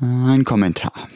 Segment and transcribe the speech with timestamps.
[0.00, 1.08] Ein Kommentar.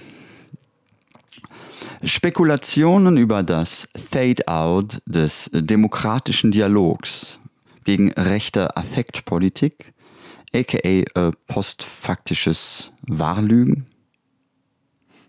[2.02, 7.38] Spekulationen über das Fade-out des demokratischen Dialogs
[7.84, 9.92] gegen rechte Affektpolitik,
[10.52, 11.04] aka äh,
[11.46, 13.86] postfaktisches Wahrlügen.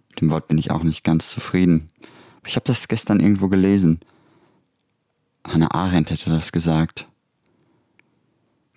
[0.09, 1.89] Mit dem Wort bin ich auch nicht ganz zufrieden.
[2.47, 3.99] Ich habe das gestern irgendwo gelesen.
[5.45, 7.07] Hannah Arendt hätte das gesagt.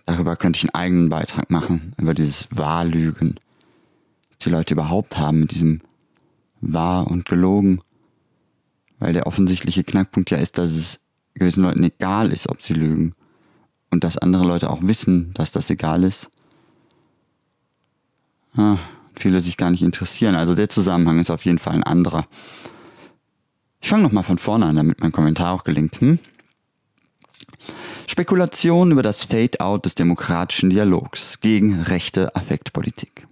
[0.04, 3.40] Darüber könnte ich einen eigenen Beitrag machen, über dieses Wahrlügen,
[4.46, 5.80] die Leute überhaupt haben mit diesem
[6.60, 7.80] wahr und gelogen.
[8.98, 11.00] Weil der offensichtliche Knackpunkt ja ist, dass es
[11.34, 13.14] gewissen Leuten egal ist, ob sie lügen.
[13.90, 16.30] Und dass andere Leute auch wissen, dass das egal ist.
[18.56, 18.78] Ah,
[19.14, 20.34] viele sich gar nicht interessieren.
[20.34, 22.26] Also der Zusammenhang ist auf jeden Fall ein anderer.
[23.80, 26.00] Ich fange nochmal von vorne an, damit mein Kommentar auch gelingt.
[26.00, 26.18] Hm?
[28.06, 33.26] Spekulation über das Fade-out des demokratischen Dialogs gegen rechte Affektpolitik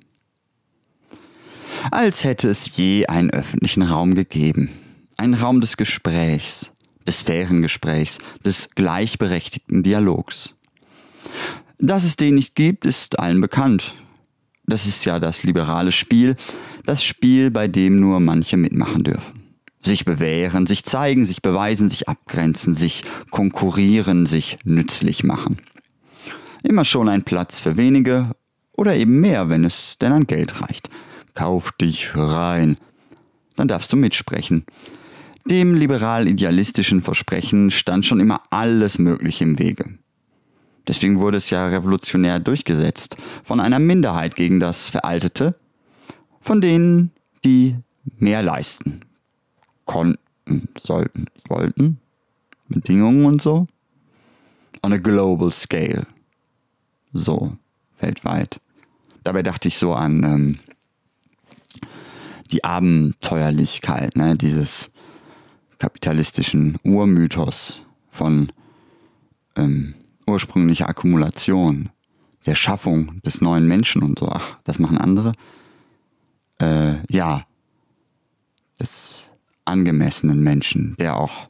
[1.91, 4.71] als hätte es je einen öffentlichen Raum gegeben.
[5.17, 6.71] Ein Raum des Gesprächs,
[7.07, 10.55] des fairen Gesprächs, des gleichberechtigten Dialogs.
[11.79, 13.95] Dass es den nicht gibt, ist allen bekannt.
[14.67, 16.37] Das ist ja das liberale Spiel,
[16.87, 19.43] das Spiel, bei dem nur manche mitmachen dürfen.
[19.83, 25.59] Sich bewähren, sich zeigen, sich beweisen, sich abgrenzen, sich konkurrieren, sich nützlich machen.
[26.63, 28.31] Immer schon ein Platz für wenige
[28.73, 30.89] oder eben mehr, wenn es denn an Geld reicht.
[31.35, 32.77] Kauf dich rein.
[33.57, 34.65] Dann darfst du mitsprechen.
[35.45, 39.99] Dem liberal-idealistischen Versprechen stand schon immer alles Mögliche im Wege.
[40.87, 45.57] Deswegen wurde es ja revolutionär durchgesetzt von einer Minderheit gegen das Veraltete,
[46.41, 47.11] von denen,
[47.45, 47.77] die
[48.19, 49.01] mehr leisten.
[49.87, 52.01] Konnten, sollten, wollten.
[52.69, 53.67] Bedingungen und so.
[54.83, 56.07] On a global scale.
[57.13, 57.57] So,
[58.01, 58.61] weltweit.
[59.23, 60.59] Dabei dachte ich so an ähm,
[62.55, 64.91] die Abenteuerlichkeit, ne, dieses
[65.79, 68.53] kapitalistischen Urmythos von
[69.57, 71.91] ähm, ursprünglicher Akkumulation,
[72.47, 74.29] der Schaffung des neuen Menschen und so.
[74.29, 75.33] Ach, das machen andere.
[76.61, 77.45] Äh, ja,
[78.79, 79.25] des
[79.65, 81.49] angemessenen Menschen, der auch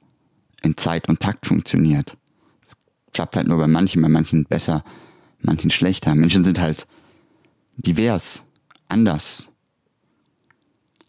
[0.63, 2.17] in Zeit und Takt funktioniert.
[2.63, 2.73] Es
[3.13, 4.85] klappt halt nur bei manchen, bei manchen besser,
[5.41, 6.15] manchen schlechter.
[6.15, 6.87] Menschen sind halt
[7.77, 8.43] divers,
[8.89, 9.51] anders,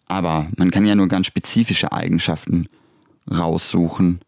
[0.08, 2.68] aber man kann ja nur ganz spezifische Eigenschaften
[3.30, 4.20] raussuchen,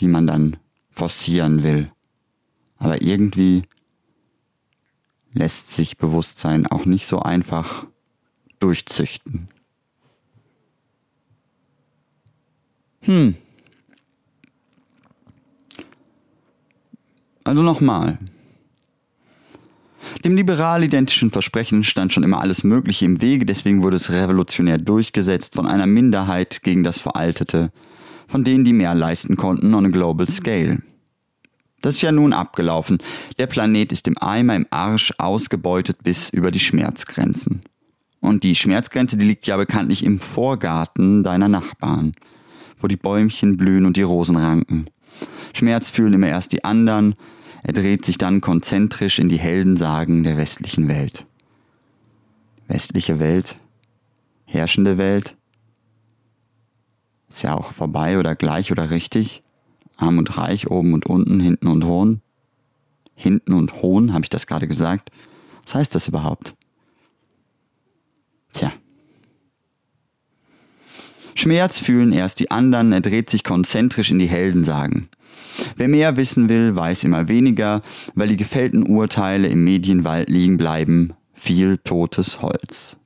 [0.00, 0.56] die man dann
[0.90, 1.90] forcieren will.
[2.78, 3.62] Aber irgendwie
[5.32, 7.86] lässt sich Bewusstsein auch nicht so einfach
[8.60, 9.48] durchzüchten.
[13.02, 13.36] Hm.
[17.44, 18.18] Also nochmal.
[20.22, 25.54] Dem liberal-identischen Versprechen stand schon immer alles Mögliche im Wege, deswegen wurde es revolutionär durchgesetzt
[25.54, 27.72] von einer Minderheit gegen das Veraltete,
[28.28, 30.82] von denen, die mehr leisten konnten on a global scale.
[31.82, 32.98] Das ist ja nun abgelaufen.
[33.36, 37.60] Der Planet ist im Eimer im Arsch ausgebeutet bis über die Schmerzgrenzen.
[38.20, 42.12] Und die Schmerzgrenze, die liegt ja bekanntlich im Vorgarten deiner Nachbarn,
[42.78, 44.86] wo die Bäumchen blühen und die Rosen ranken.
[45.52, 47.16] Schmerz fühlen immer erst die anderen,
[47.64, 51.26] er dreht sich dann konzentrisch in die Heldensagen der westlichen Welt.
[52.68, 53.58] Westliche Welt,
[54.44, 55.36] herrschende Welt,
[57.30, 59.42] ist ja auch vorbei oder gleich oder richtig.
[59.96, 62.20] Arm und reich, oben und unten, hinten und hohn.
[63.14, 65.10] Hinten und hohn, habe ich das gerade gesagt?
[65.64, 66.54] Was heißt das überhaupt?
[68.52, 68.72] Tja.
[71.34, 75.08] Schmerz fühlen erst die anderen, er dreht sich konzentrisch in die Heldensagen.
[75.76, 77.80] Wer mehr wissen will, weiß immer weniger,
[78.14, 82.96] weil die gefällten Urteile im Medienwald liegen bleiben, viel totes Holz.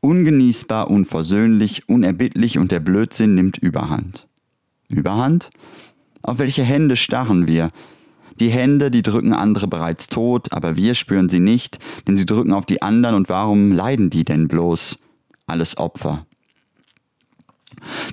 [0.00, 4.28] Ungenießbar, unversöhnlich, unerbittlich und der Blödsinn nimmt Überhand.
[4.88, 5.50] Überhand?
[6.22, 7.68] Auf welche Hände starren wir?
[8.40, 12.52] Die Hände, die drücken andere bereits tot, aber wir spüren sie nicht, denn sie drücken
[12.52, 14.98] auf die anderen und warum leiden die denn bloß?
[15.46, 16.26] Alles Opfer.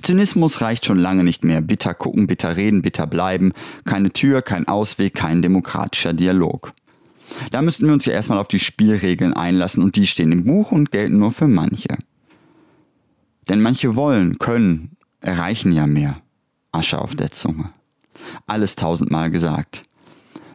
[0.02, 1.60] Zynismus reicht schon lange nicht mehr.
[1.60, 3.52] Bitter gucken, bitter reden, bitter bleiben.
[3.84, 6.72] Keine Tür, kein Ausweg, kein demokratischer Dialog.
[7.50, 10.72] Da müssten wir uns ja erstmal auf die Spielregeln einlassen und die stehen im Buch
[10.72, 11.98] und gelten nur für manche.
[13.48, 16.16] Denn manche wollen, können, erreichen ja mehr.
[16.72, 17.70] Asche auf der Zunge.
[18.46, 19.84] Alles tausendmal gesagt.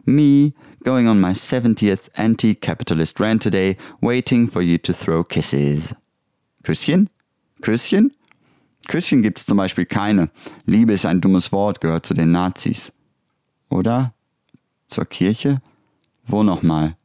[0.04, 0.52] Me,
[0.84, 5.94] going on my 70th anti-capitalist rant today, waiting for you to throw kisses.
[6.62, 7.08] Küsschen?
[7.62, 8.12] Küsschen?
[8.84, 10.30] Küsschen gibt es zum Beispiel keine.
[10.66, 12.92] Liebe ist ein dummes Wort, gehört zu den Nazis.
[13.68, 14.14] Oder?
[14.86, 15.60] Zur Kirche?
[16.26, 16.96] Wo nochmal?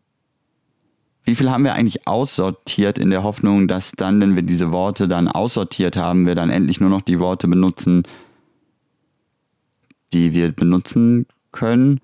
[1.29, 5.07] wie viel haben wir eigentlich aussortiert in der Hoffnung, dass dann, wenn wir diese Worte
[5.07, 8.01] dann aussortiert haben, wir dann endlich nur noch die Worte benutzen,
[10.11, 12.01] die wir benutzen können,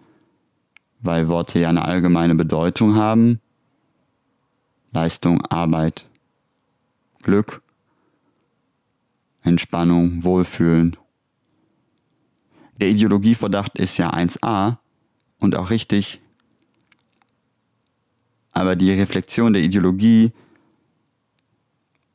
[1.01, 3.39] weil Worte ja eine allgemeine Bedeutung haben.
[4.91, 6.05] Leistung, Arbeit,
[7.23, 7.63] Glück,
[9.45, 10.97] Entspannung, Wohlfühlen.
[12.79, 14.77] Der Ideologieverdacht ist ja 1a
[15.39, 16.19] und auch richtig,
[18.51, 20.31] aber die Reflexion der Ideologie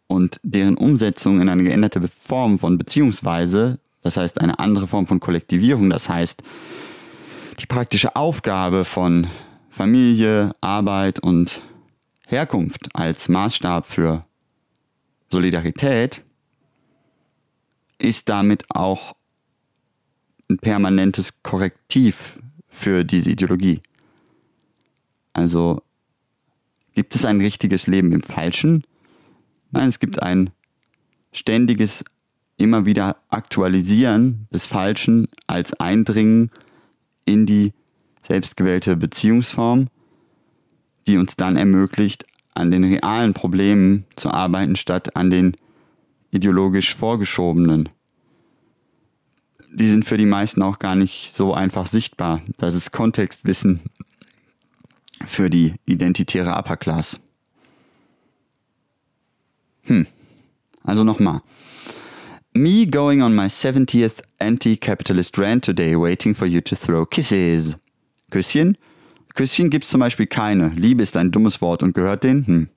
[0.07, 5.21] und deren Umsetzung in eine geänderte Form von Beziehungsweise, das heißt eine andere Form von
[5.21, 6.43] Kollektivierung, das heißt
[7.61, 9.27] die praktische Aufgabe von
[9.69, 11.63] Familie, Arbeit und
[12.27, 14.23] Herkunft als Maßstab für
[15.29, 16.23] Solidarität,
[18.01, 19.15] ist damit auch
[20.49, 22.39] ein permanentes Korrektiv
[22.69, 23.81] für diese Ideologie.
[25.33, 25.83] Also
[26.95, 28.85] Gibt es ein richtiges Leben im Falschen?
[29.71, 30.51] Nein, es gibt ein
[31.33, 32.05] ständiges,
[32.57, 36.51] immer wieder Aktualisieren des Falschen als Eindringen
[37.25, 37.73] in die
[38.27, 39.89] selbstgewählte Beziehungsform,
[41.07, 45.57] die uns dann ermöglicht, an den realen Problemen zu arbeiten, statt an den
[46.31, 47.89] ideologisch vorgeschobenen.
[49.73, 52.43] Die sind für die meisten auch gar nicht so einfach sichtbar.
[52.59, 53.81] Das ist Kontextwissen
[55.25, 57.21] für die identitäre Upper Class.
[59.85, 60.07] Hm.
[60.83, 61.43] Also nochmal.
[62.53, 67.77] Me going on my 70th anti-capitalist rant today, waiting for you to throw kisses.
[68.31, 68.77] Küsschen?
[69.35, 70.71] Küsschen gibt's zum Beispiel keine.
[70.71, 72.47] Liebe ist ein dummes Wort und gehört den?
[72.47, 72.69] Hm.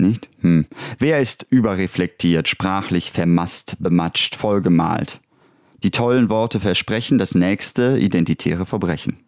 [0.00, 0.28] Nicht?
[0.40, 0.66] Hm.
[0.98, 5.20] Wer ist überreflektiert, sprachlich vermasst, bematscht, vollgemalt?
[5.82, 9.18] Die tollen Worte versprechen das nächste identitäre Verbrechen.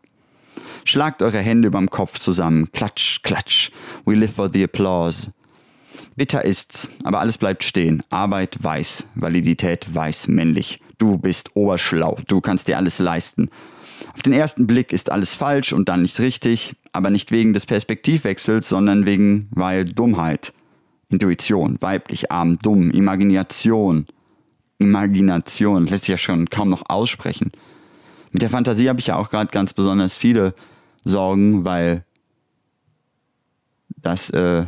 [0.84, 2.72] Schlagt eure Hände überm Kopf zusammen.
[2.72, 3.70] Klatsch, klatsch.
[4.04, 5.30] We live for the applause.
[6.16, 8.02] Bitter ist's, aber alles bleibt stehen.
[8.10, 10.78] Arbeit weiß, Validität weiß, männlich.
[10.98, 13.50] Du bist oberschlau, du kannst dir alles leisten.
[14.14, 17.66] Auf den ersten Blick ist alles falsch und dann nicht richtig, aber nicht wegen des
[17.66, 20.52] Perspektivwechsels, sondern wegen, weil Dummheit.
[21.12, 24.06] Intuition, weiblich, arm, dumm, Imagination.
[24.78, 27.52] Imagination, lässt sich ja schon kaum noch aussprechen.
[28.32, 30.54] Mit der Fantasie habe ich ja auch gerade ganz besonders viele
[31.04, 32.04] sorgen, weil
[33.88, 34.66] das äh,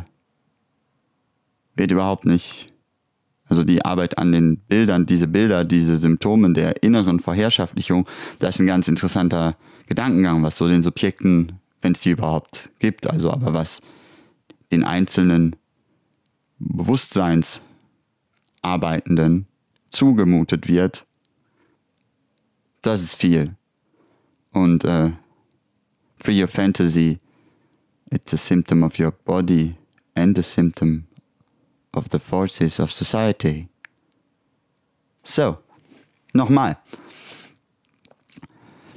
[1.75, 2.69] wird überhaupt nicht,
[3.47, 8.07] also die Arbeit an den Bildern, diese Bilder, diese Symptome der inneren Vorherrschaftlichung,
[8.39, 9.57] das ist ein ganz interessanter
[9.87, 13.81] Gedankengang, was so den Subjekten, wenn es die überhaupt gibt, also aber was
[14.71, 15.55] den einzelnen
[16.65, 19.47] Bewusstseinsarbeitenden
[19.89, 21.07] zugemutet wird,
[22.81, 23.55] das ist viel.
[24.51, 25.13] Und äh,
[26.17, 27.19] Free your fantasy.
[28.11, 29.77] It's a symptom of your body
[30.15, 31.07] and a symptom
[31.93, 33.69] of the forces of society.
[35.23, 35.59] So,
[36.33, 36.77] nochmal.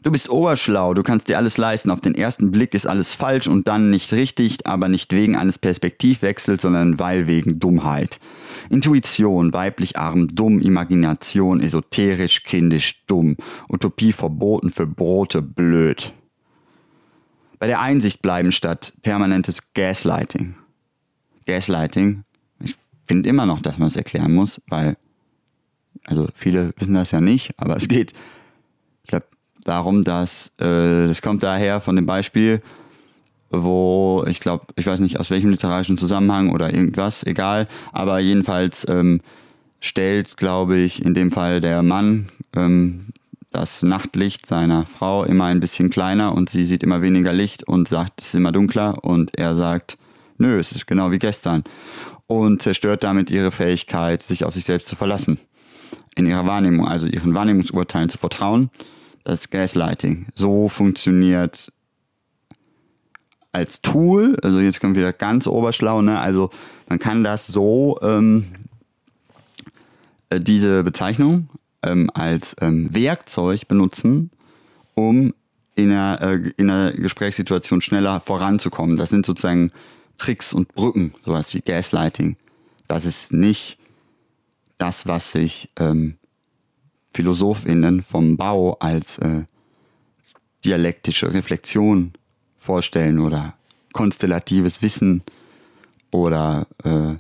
[0.09, 1.91] Du bist oberschlau, du kannst dir alles leisten.
[1.91, 5.59] Auf den ersten Blick ist alles falsch und dann nicht richtig, aber nicht wegen eines
[5.59, 8.19] Perspektivwechsels, sondern weil wegen Dummheit.
[8.71, 13.37] Intuition, weiblich arm, dumm, Imagination, esoterisch, kindisch, dumm.
[13.69, 16.15] Utopie verboten für Brote, blöd
[17.59, 20.55] bei der Einsicht bleiben statt permanentes Gaslighting.
[21.45, 22.25] Gaslighting,
[22.61, 24.97] ich finde immer noch, dass man es erklären muss, weil,
[26.05, 28.15] also viele wissen das ja nicht, aber es geht,
[29.03, 29.27] ich glaube,
[29.69, 32.63] darum, dass, äh, das kommt daher von dem Beispiel,
[33.51, 38.87] wo ich glaube, ich weiß nicht aus welchem literarischen Zusammenhang oder irgendwas, egal, aber jedenfalls
[38.89, 39.21] ähm,
[39.81, 43.07] stellt, glaube ich, in dem Fall der Mann ähm,
[43.51, 47.89] das Nachtlicht seiner Frau immer ein bisschen kleiner und sie sieht immer weniger Licht und
[47.89, 49.97] sagt, es ist immer dunkler und er sagt,
[50.37, 51.65] nö, es ist genau wie gestern
[52.27, 55.39] und zerstört damit ihre Fähigkeit, sich auf sich selbst zu verlassen,
[56.15, 58.71] in ihrer Wahrnehmung, also ihren Wahrnehmungsurteilen zu vertrauen.
[59.29, 60.29] Das Gaslighting.
[60.35, 61.71] So funktioniert
[63.53, 66.19] als Tool, also jetzt kommt wieder ganz oberschlau, ne?
[66.19, 66.49] also
[66.89, 68.47] man kann das so, ähm,
[70.31, 71.51] äh, diese Bezeichnung
[71.83, 74.31] ähm, als ähm, Werkzeug benutzen,
[74.95, 75.35] um
[75.75, 78.97] in einer, äh, in einer Gesprächssituation schneller voranzukommen.
[78.97, 79.73] Das sind sozusagen
[80.17, 82.39] Tricks und Brücken, sowas wie Gaslighting.
[82.87, 83.79] Das ist nicht
[84.79, 86.17] das, was sich ähm,
[87.13, 89.45] PhilosophInnen vom Bau als äh,
[90.65, 92.13] dialektische Reflexion
[92.57, 93.55] vorstellen oder
[93.93, 95.23] konstellatives Wissen
[96.11, 97.17] oder äh,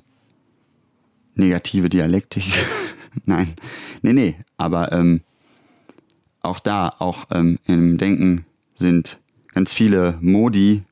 [1.34, 2.44] negative Dialektik.
[3.24, 3.54] Nein,
[4.02, 5.22] nee, nee, aber ähm,
[6.40, 9.18] auch da, auch ähm, im Denken sind
[9.52, 10.82] ganz viele Modi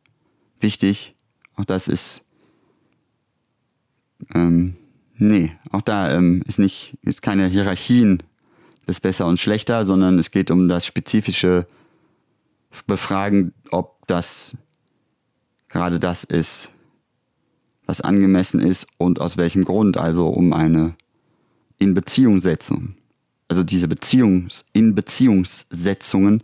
[0.61, 1.15] wichtig,
[1.55, 2.25] Auch das ist.
[4.35, 4.77] Ähm,
[5.17, 8.23] nee, auch da ähm, ist nicht ist keine Hierarchien
[8.87, 11.67] des Besser und Schlechter, sondern es geht um das spezifische
[12.87, 14.57] Befragen, ob das
[15.69, 16.71] gerade das ist,
[17.87, 20.95] was angemessen ist und aus welchem Grund, also um eine
[21.79, 22.95] in Beziehung setzung.
[23.49, 26.43] Also diese Beziehungs in Beziehungssetzungen,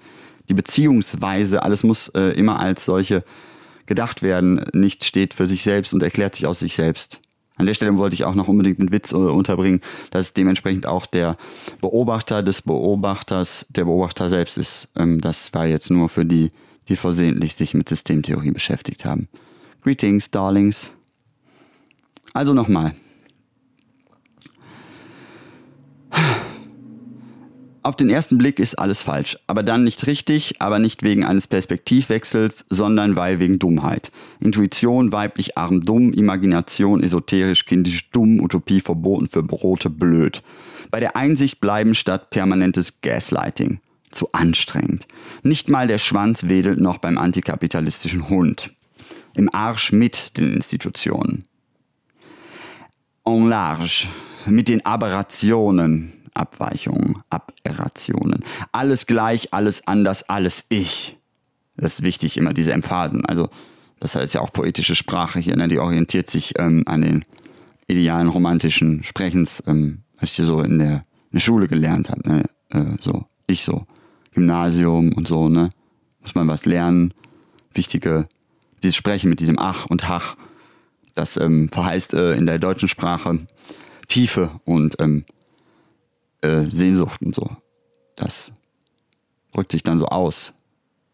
[0.49, 3.25] die Beziehungsweise, alles muss äh, immer als solche
[3.87, 4.64] gedacht werden.
[4.72, 7.21] Nichts steht für sich selbst und erklärt sich aus sich selbst.
[7.56, 9.80] An der Stelle wollte ich auch noch unbedingt einen Witz äh, unterbringen,
[10.11, 11.37] dass dementsprechend auch der
[11.80, 14.88] Beobachter des Beobachters der Beobachter selbst ist.
[14.97, 16.50] Ähm, das war jetzt nur für die,
[16.88, 19.28] die versehentlich sich mit Systemtheorie beschäftigt haben.
[19.82, 20.92] Greetings, Darlings.
[22.32, 22.94] Also nochmal.
[27.84, 31.48] Auf den ersten Blick ist alles falsch, aber dann nicht richtig, aber nicht wegen eines
[31.48, 34.12] Perspektivwechsels, sondern weil wegen Dummheit.
[34.38, 40.44] Intuition, weiblich arm dumm, Imagination esoterisch kindisch dumm, Utopie verboten für Brote blöd.
[40.92, 43.80] Bei der Einsicht bleiben statt permanentes Gaslighting.
[44.12, 45.08] Zu anstrengend.
[45.42, 48.70] Nicht mal der Schwanz wedelt noch beim antikapitalistischen Hund.
[49.34, 51.46] Im Arsch mit den Institutionen.
[53.24, 54.06] En large,
[54.46, 58.44] mit den Aberrationen, Abweichungen, Aberrationen.
[58.72, 61.18] Alles gleich, alles anders, alles ich.
[61.76, 63.24] Das ist wichtig, immer diese Emphasen.
[63.26, 63.48] Also,
[64.00, 65.68] das ist ja auch poetische Sprache hier, ne?
[65.68, 67.24] die orientiert sich ähm, an den
[67.86, 72.28] idealen romantischen Sprechens, ähm, was ich hier so in der, in der Schule gelernt habe.
[72.28, 72.44] Ne?
[72.70, 73.86] Äh, so, ich so,
[74.32, 75.70] Gymnasium und so, ne?
[76.20, 77.14] Muss man was lernen.
[77.74, 78.26] Wichtige,
[78.82, 80.36] dieses Sprechen mit diesem Ach und Hach,
[81.14, 83.46] das ähm, verheißt äh, in der deutschen Sprache
[84.08, 85.24] Tiefe und ähm,
[86.42, 87.49] äh, Sehnsucht und so.
[88.16, 88.52] Das
[89.52, 90.52] drückt sich dann so aus,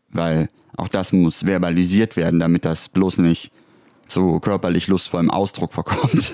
[0.08, 3.52] weil auch das muss verbalisiert werden, damit das bloß nicht
[4.06, 6.32] zu körperlich lustvollem Ausdruck verkommt.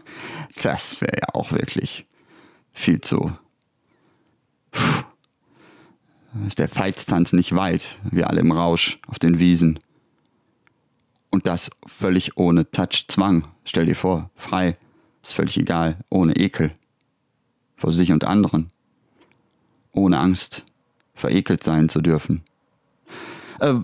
[0.62, 2.06] das wäre ja auch wirklich
[2.72, 3.32] viel zu.
[4.72, 5.04] Puh.
[6.48, 9.78] Ist der Feitstanz nicht weit, wir alle im Rausch auf den Wiesen.
[11.30, 13.46] Und das völlig ohne Touch-Zwang.
[13.64, 14.76] Stell dir vor, frei,
[15.22, 16.74] ist völlig egal, ohne Ekel
[17.84, 18.70] vor sich und anderen,
[19.92, 20.64] ohne Angst
[21.12, 22.40] verekelt sein zu dürfen.
[23.60, 23.74] Äh,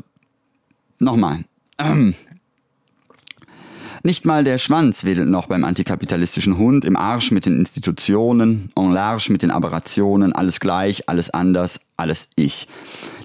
[0.98, 1.44] Nochmal.
[1.78, 2.14] Ähm.
[4.02, 8.90] Nicht mal der Schwanz wedelt noch beim antikapitalistischen Hund, im Arsch mit den Institutionen, en
[8.90, 12.66] large mit den Aberrationen, alles gleich, alles anders, alles ich.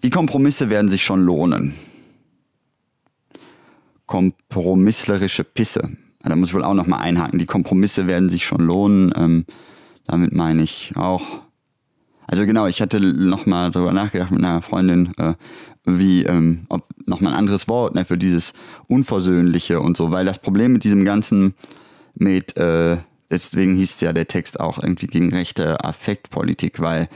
[0.03, 1.75] Die Kompromisse werden sich schon lohnen.
[4.07, 5.91] Kompromisslerische Pisse.
[6.21, 7.39] Da muss ich wohl auch nochmal einhaken.
[7.39, 9.13] Die Kompromisse werden sich schon lohnen.
[9.15, 9.45] Ähm,
[10.07, 11.41] damit meine ich auch.
[12.27, 15.35] Also genau, ich hatte nochmal drüber nachgedacht mit einer Freundin, äh,
[15.85, 18.53] wie, ähm, ob nochmal ein anderes Wort ne, für dieses
[18.87, 21.53] Unversöhnliche und so, weil das Problem mit diesem ganzen,
[22.15, 22.97] mit, äh,
[23.29, 27.07] deswegen hieß ja der Text auch irgendwie gegen rechte Affektpolitik, weil,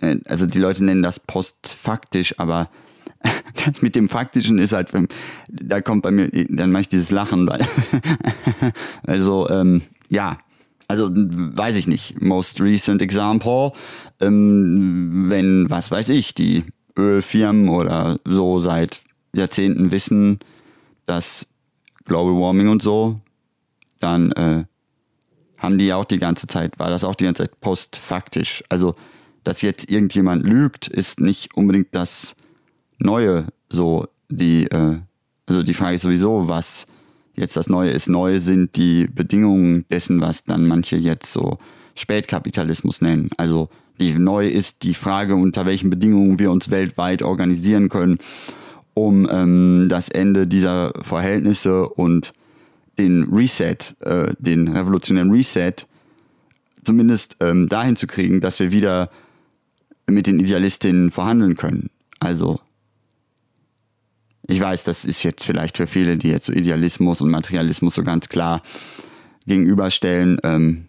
[0.00, 2.70] äh, also die Leute nennen das postfaktisch, aber
[3.66, 4.90] das mit dem Faktischen ist halt,
[5.48, 7.66] da kommt bei mir, dann mache ich dieses Lachen, weil,
[9.02, 10.38] also, ähm, ja,
[10.88, 13.72] also weiß ich nicht, most recent example,
[14.20, 16.64] ähm, wenn, was weiß ich, die
[16.96, 19.02] Ölfirmen oder so seit
[19.34, 20.38] Jahrzehnten wissen,
[21.06, 21.46] dass
[22.04, 23.20] Global Warming und so,
[24.00, 24.64] dann äh,
[25.58, 28.62] haben die auch die ganze Zeit, war das auch die ganze Zeit postfaktisch.
[28.68, 28.94] Also,
[29.42, 32.36] dass jetzt irgendjemand lügt, ist nicht unbedingt das
[32.98, 33.46] Neue.
[33.68, 34.98] So, die, äh,
[35.46, 36.86] also die Frage ist sowieso, was
[37.34, 38.08] jetzt das Neue ist.
[38.08, 41.58] Neu sind die Bedingungen dessen, was dann manche jetzt so
[41.94, 43.30] Spätkapitalismus nennen.
[43.36, 43.68] Also
[44.00, 48.18] die neu ist die Frage, unter welchen Bedingungen wir uns weltweit organisieren können,
[48.94, 52.32] um ähm, das Ende dieser Verhältnisse und
[52.98, 55.74] den Reset, äh, den revolutionären Reset,
[56.84, 59.10] zumindest ähm, dahin zu kriegen, dass wir wieder
[60.06, 61.90] mit den Idealistinnen verhandeln können.
[62.20, 62.60] Also
[64.46, 68.02] ich weiß, das ist jetzt vielleicht für viele, die jetzt so Idealismus und Materialismus so
[68.02, 68.62] ganz klar
[69.46, 70.88] gegenüberstellen, ähm,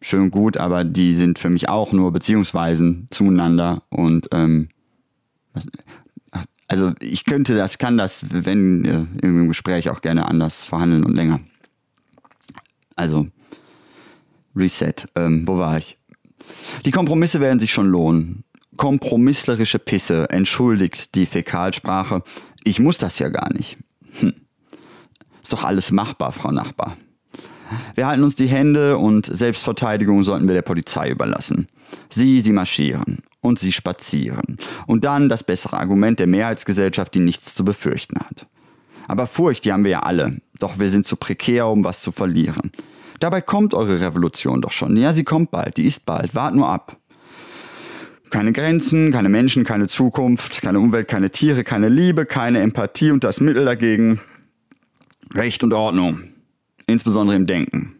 [0.00, 4.68] schön gut, aber die sind für mich auch nur Beziehungsweisen zueinander und ähm,
[6.70, 11.16] also ich könnte das, kann das, wenn äh, im Gespräch auch gerne anders verhandeln und
[11.16, 11.40] länger.
[12.94, 13.26] Also
[14.54, 15.98] Reset, ähm, wo war ich?
[16.84, 18.44] Die Kompromisse werden sich schon lohnen.
[18.76, 22.22] Kompromisslerische Pisse entschuldigt die Fäkalsprache
[22.64, 23.78] ich muss das ja gar nicht.
[24.20, 24.34] Hm.
[25.42, 26.96] Ist doch alles machbar, Frau Nachbar.
[27.94, 31.66] Wir halten uns die Hände und Selbstverteidigung sollten wir der Polizei überlassen.
[32.08, 34.58] Sie, sie marschieren und sie spazieren.
[34.86, 38.46] Und dann das bessere Argument der Mehrheitsgesellschaft, die nichts zu befürchten hat.
[39.08, 40.40] Aber Furcht, die haben wir ja alle.
[40.58, 42.70] Doch wir sind zu prekär, um was zu verlieren.
[43.18, 44.96] Dabei kommt eure Revolution doch schon.
[44.96, 46.34] Ja, sie kommt bald, die ist bald.
[46.34, 46.96] Wart nur ab.
[48.30, 53.24] Keine Grenzen, keine Menschen, keine Zukunft, keine Umwelt, keine Tiere, keine Liebe, keine Empathie und
[53.24, 54.20] das Mittel dagegen
[55.34, 56.22] Recht und Ordnung.
[56.86, 57.96] Insbesondere im Denken.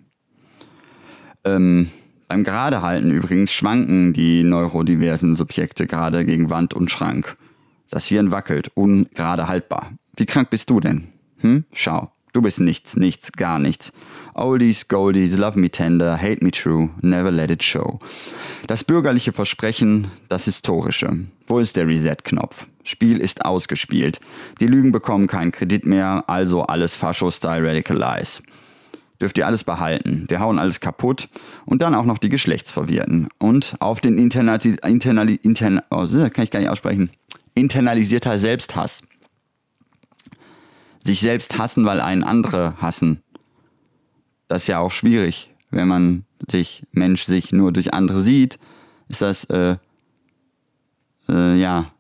[1.45, 1.91] Ähm,
[2.29, 7.37] beim Geradehalten übrigens schwanken die neurodiversen Subjekte gerade gegen Wand und Schrank.
[7.91, 9.93] Das Hirn wackelt, ungerade haltbar.
[10.17, 11.09] Wie krank bist du denn?
[11.39, 11.65] Hm?
[11.73, 12.13] Schau.
[12.33, 13.93] Du bist nichts, nichts, gar nichts.
[14.35, 17.99] Oldies, Goldies, love me tender, hate me true, never let it show.
[18.69, 21.27] Das bürgerliche Versprechen, das historische.
[21.47, 22.69] Wo ist der Reset-Knopf?
[22.85, 24.21] Spiel ist ausgespielt.
[24.61, 28.43] Die Lügen bekommen keinen Kredit mehr, also alles Fascho-Style Radicalize.
[29.21, 30.25] Dürft ihr alles behalten.
[30.29, 31.29] Wir hauen alles kaputt
[31.67, 33.29] und dann auch noch die Geschlechtsverwirrten.
[33.39, 37.11] Und auf den internali internali interna oh, kann ich gar nicht aussprechen.
[37.55, 39.03] internalisierter Selbsthass
[41.01, 43.23] sich selbst hassen, weil einen andere hassen.
[44.49, 48.59] Das ist ja auch schwierig, wenn man sich, Mensch sich nur durch andere sieht,
[49.09, 49.77] ist das, äh,
[51.29, 51.91] äh, ja,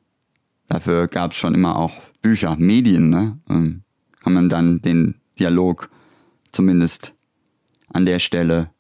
[0.68, 3.38] dafür gab es schon immer auch Bücher, Medien, ne?
[3.48, 3.82] Ähm,
[4.22, 5.88] kann man dann den Dialog
[6.52, 7.14] zumindest
[7.92, 8.70] an der Stelle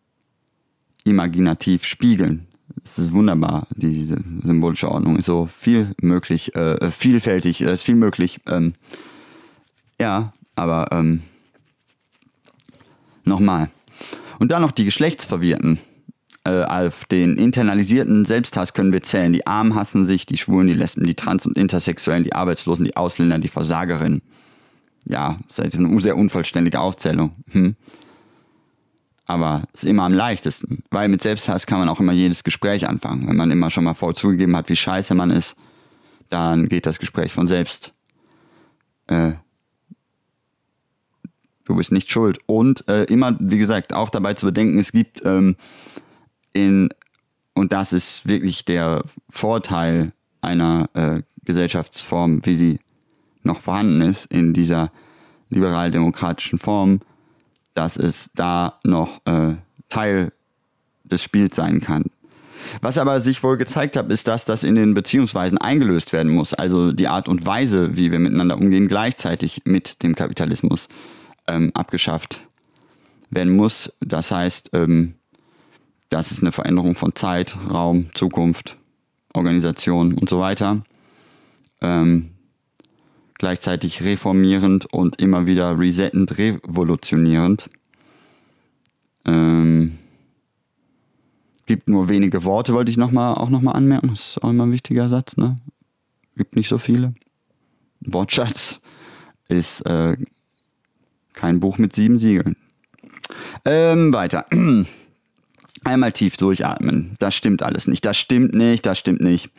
[1.04, 2.46] imaginativ spiegeln.
[2.84, 8.40] Es ist wunderbar, diese symbolische Ordnung ist so viel möglich, äh, vielfältig, ist viel möglich.
[8.46, 8.74] Ähm,
[10.00, 11.22] ja, aber ähm,
[13.24, 13.70] nochmal.
[14.38, 15.78] Und dann noch die Geschlechtsverwirrten.
[16.44, 19.34] Äh, auf den internalisierten Selbsthass können wir zählen.
[19.34, 22.96] Die Armen hassen sich, die Schwulen, die Lesben, die Trans- und Intersexuellen, die Arbeitslosen, die
[22.96, 24.22] Ausländer, die Versagerinnen.
[25.04, 27.32] Ja, das ist eine sehr unvollständige Aufzählung.
[27.50, 27.76] Hm.
[29.26, 32.88] Aber es ist immer am leichtesten, weil mit Selbsthass kann man auch immer jedes Gespräch
[32.88, 33.28] anfangen.
[33.28, 35.56] Wenn man immer schon mal vorzugegeben hat, wie scheiße man ist,
[36.30, 37.92] dann geht das Gespräch von selbst.
[39.08, 39.32] Äh,
[41.70, 42.38] du bist nicht schuld.
[42.46, 45.56] Und äh, immer, wie gesagt, auch dabei zu bedenken, es gibt ähm,
[46.52, 46.90] in,
[47.54, 52.80] und das ist wirklich der Vorteil einer äh, Gesellschaftsform, wie sie
[53.44, 54.90] noch vorhanden ist, in dieser
[55.48, 57.00] liberal-demokratischen Form,
[57.74, 59.54] dass es da noch äh,
[59.88, 60.32] Teil
[61.04, 62.04] des Spiels sein kann.
[62.82, 66.52] Was aber sich wohl gezeigt hat, ist, dass das in den Beziehungsweisen eingelöst werden muss.
[66.52, 70.88] Also die Art und Weise, wie wir miteinander umgehen, gleichzeitig mit dem Kapitalismus
[71.50, 72.46] ähm, abgeschafft
[73.30, 73.92] werden muss.
[74.00, 75.14] Das heißt, ähm,
[76.08, 78.76] das ist eine Veränderung von Zeit, Raum, Zukunft,
[79.32, 80.82] Organisation und so weiter.
[81.80, 82.30] Ähm,
[83.34, 87.70] gleichzeitig reformierend und immer wieder resettend, revolutionierend.
[89.24, 89.98] Ähm,
[91.66, 94.08] gibt nur wenige Worte, wollte ich noch mal, auch nochmal anmerken.
[94.08, 95.36] Das ist auch immer ein wichtiger Satz.
[95.36, 95.56] Ne?
[96.36, 97.14] Gibt nicht so viele.
[98.00, 98.80] Wortschatz
[99.48, 100.16] ist äh,
[101.34, 102.56] kein Buch mit sieben Siegeln.
[103.64, 104.46] Ähm, weiter.
[105.84, 107.16] Einmal tief durchatmen.
[107.18, 108.04] Das stimmt alles nicht.
[108.04, 109.50] Das stimmt nicht, das stimmt nicht.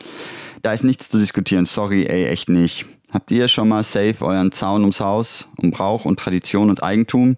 [0.61, 1.65] Da ist nichts zu diskutieren.
[1.65, 2.85] Sorry, ey, echt nicht.
[3.11, 7.35] Habt ihr schon mal safe euren Zaun ums Haus, um Brauch und Tradition und Eigentum?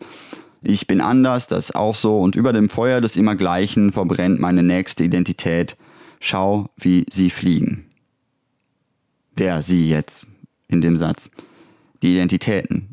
[0.62, 2.19] Ich bin anders, das ist auch so.
[2.19, 5.78] Und über dem Feuer des Immergleichen verbrennt meine nächste Identität.
[6.19, 7.86] Schau, wie sie fliegen.
[9.36, 10.28] Wer sie jetzt
[10.67, 11.30] in dem Satz?
[12.02, 12.93] Die Identitäten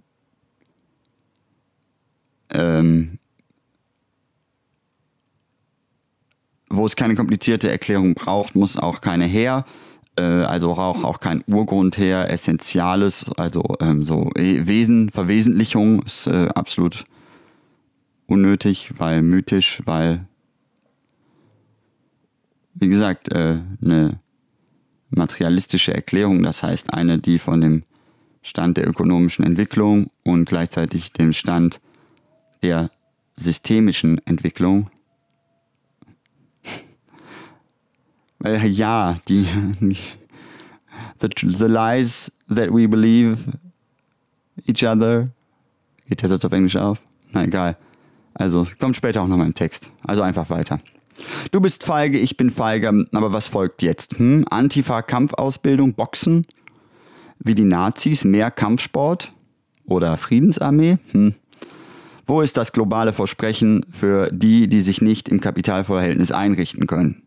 [2.53, 3.19] ähm,
[6.69, 9.65] wo es keine komplizierte Erklärung braucht, muss auch keine her.
[10.17, 16.49] Äh, also auch, auch kein Urgrund her, Essentiales, also ähm, so Wesen, Verwesentlichung ist äh,
[16.55, 17.05] absolut
[18.27, 20.27] unnötig, weil mythisch, weil,
[22.75, 24.21] wie gesagt, äh, eine
[25.11, 27.83] materialistische Erklärung, das heißt eine, die von dem
[28.43, 31.81] Stand der ökonomischen Entwicklung und gleichzeitig dem Stand
[32.63, 32.91] der
[33.37, 34.91] systemischen Entwicklung.
[38.39, 39.47] Weil ja, die
[41.21, 43.59] the, the lies that we believe
[44.67, 45.31] each other.
[46.09, 47.03] Geht der Satz auf Englisch auf?
[47.33, 47.77] Na egal.
[48.35, 49.91] Also, kommt später auch nochmal im Text.
[50.03, 50.81] Also einfach weiter.
[51.51, 54.19] Du bist feige, ich bin feige, aber was folgt jetzt?
[54.19, 54.47] Hm?
[54.51, 56.47] Antifa-Kampfausbildung, Boxen?
[57.39, 59.33] Wie die Nazis, mehr Kampfsport?
[59.85, 60.99] Oder Friedensarmee?
[61.13, 61.35] Hm.
[62.31, 67.25] Wo ist das globale Versprechen für die, die sich nicht im Kapitalverhältnis einrichten können?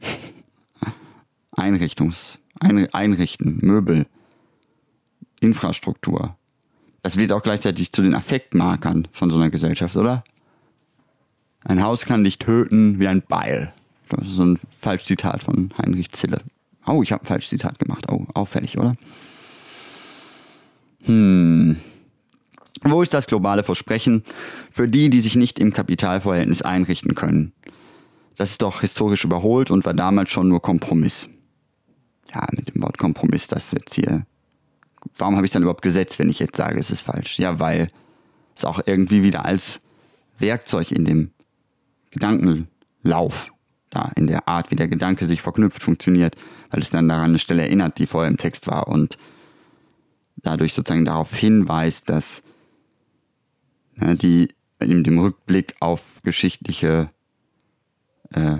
[1.52, 4.06] Einrichtungs, ein, einrichten, Möbel,
[5.38, 6.38] Infrastruktur.
[7.02, 10.24] Das wird auch gleichzeitig zu den Affektmarkern von so einer Gesellschaft, oder?
[11.64, 13.74] Ein Haus kann dich töten wie ein Beil.
[14.08, 16.40] Das ist so ein Falschzitat von Heinrich Zille.
[16.86, 18.06] Oh, ich habe ein Falschzitat gemacht.
[18.10, 18.96] Oh, auffällig, oder?
[21.04, 21.76] Hm.
[22.82, 24.22] Wo ist das globale Versprechen
[24.70, 27.52] für die, die sich nicht im Kapitalverhältnis einrichten können?
[28.36, 31.28] Das ist doch historisch überholt und war damals schon nur Kompromiss.
[32.32, 34.26] Ja, mit dem Wort Kompromiss, das jetzt hier.
[35.16, 37.38] Warum habe ich es dann überhaupt gesetzt, wenn ich jetzt sage, es ist falsch?
[37.38, 37.88] Ja, weil
[38.54, 39.80] es auch irgendwie wieder als
[40.38, 41.30] Werkzeug in dem
[42.10, 43.52] Gedankenlauf,
[43.90, 46.36] da in der Art, wie der Gedanke sich verknüpft, funktioniert,
[46.70, 49.18] weil es dann daran eine Stelle erinnert, die vorher im Text war und
[50.36, 52.42] dadurch sozusagen darauf hinweist, dass
[54.00, 54.48] die
[54.80, 57.08] in dem Rückblick auf geschichtliche
[58.32, 58.58] äh,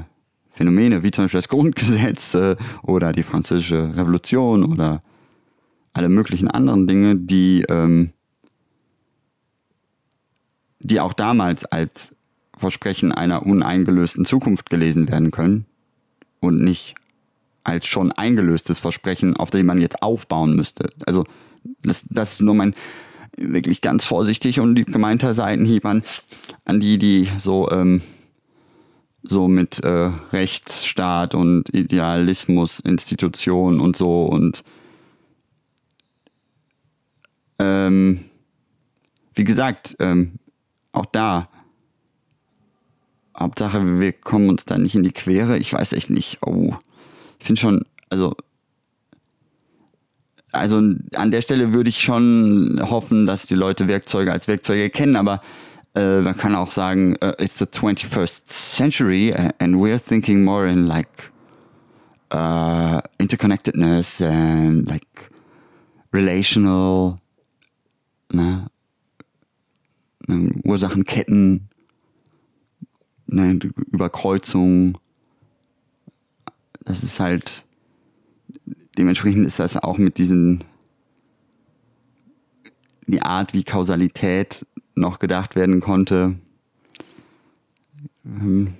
[0.50, 5.02] Phänomene, wie zum Beispiel das Grundgesetz äh, oder die französische Revolution oder
[5.92, 8.12] alle möglichen anderen Dinge, die, ähm,
[10.80, 12.16] die auch damals als
[12.56, 15.66] Versprechen einer uneingelösten Zukunft gelesen werden können
[16.40, 16.96] und nicht
[17.62, 20.90] als schon eingelöstes Versprechen, auf dem man jetzt aufbauen müsste.
[21.06, 21.24] Also
[21.82, 22.74] das, das ist nur mein
[23.40, 26.02] wirklich ganz vorsichtig und gemeinter Seitenhieb an,
[26.64, 28.02] an die, die so, ähm,
[29.22, 34.64] so mit äh, Rechtsstaat und Idealismus, Institutionen und so und
[37.58, 38.24] ähm,
[39.34, 40.38] wie gesagt, ähm,
[40.92, 41.48] auch da
[43.38, 45.58] Hauptsache, wir kommen uns da nicht in die Quere.
[45.58, 46.38] Ich weiß echt nicht.
[46.42, 46.74] Oh,
[47.38, 48.34] ich finde schon, also,
[50.58, 50.78] also
[51.14, 55.40] an der Stelle würde ich schon hoffen, dass die Leute Werkzeuge als Werkzeuge erkennen, aber
[55.94, 60.86] äh, man kann auch sagen, uh, it's the 21st century and we're thinking more in
[60.86, 61.30] like
[62.32, 65.30] uh, interconnectedness and like
[66.12, 67.16] relational
[68.32, 68.66] ne,
[70.26, 71.68] ne, Ursachenketten
[73.30, 73.58] eine
[73.92, 74.98] Überkreuzung.
[76.84, 77.64] Das ist halt,
[78.98, 80.64] dementsprechend ist das auch mit diesen,
[83.06, 86.34] die Art, wie Kausalität noch gedacht werden konnte.
[88.26, 88.74] Ähm,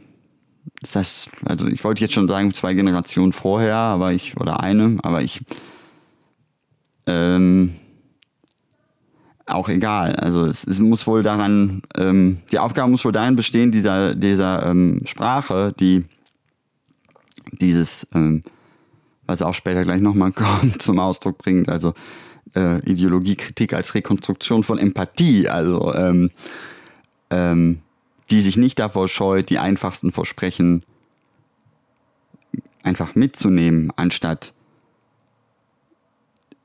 [0.81, 4.99] das heißt, also ich wollte jetzt schon sagen, zwei Generationen vorher, aber ich, oder eine,
[5.03, 5.41] aber ich,
[7.07, 7.75] ähm,
[9.47, 10.15] auch egal.
[10.17, 14.67] Also es, es muss wohl daran, ähm, die Aufgabe muss wohl darin bestehen, dieser, dieser
[14.67, 16.05] ähm, Sprache, die
[17.53, 18.43] dieses, ähm,
[19.29, 21.95] was auch später gleich nochmal kommt, zum Ausdruck bringt, also
[22.57, 26.31] äh, Ideologiekritik als Rekonstruktion von Empathie, also ähm,
[27.31, 27.83] ähm,
[28.31, 30.83] die sich nicht davor scheut, die einfachsten Versprechen
[32.83, 34.55] einfach mitzunehmen, anstatt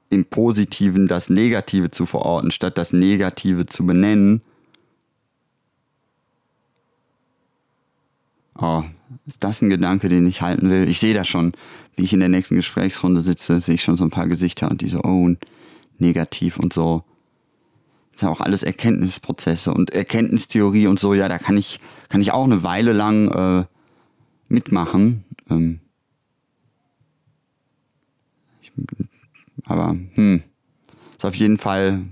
[0.10, 4.42] im Positiven das Negative zu verorten, statt das Negative zu benennen.
[8.58, 8.84] Oh,
[9.26, 10.88] ist das ein Gedanke, den ich halten will?
[10.88, 11.54] Ich sehe das schon,
[11.96, 14.82] wie ich in der nächsten Gesprächsrunde sitze, sehe ich schon so ein paar Gesichter und
[14.82, 15.30] die so, oh,
[15.98, 17.04] negativ und so.
[18.12, 22.32] Das sind auch alles Erkenntnisprozesse und Erkenntnistheorie und so, ja, da kann ich, kann ich
[22.32, 23.66] auch eine Weile lang äh,
[24.50, 25.24] mitmachen.
[25.50, 25.80] Ähm,
[28.62, 28.72] ich
[29.66, 30.44] aber hm,
[31.18, 32.04] ist auf jeden Fall.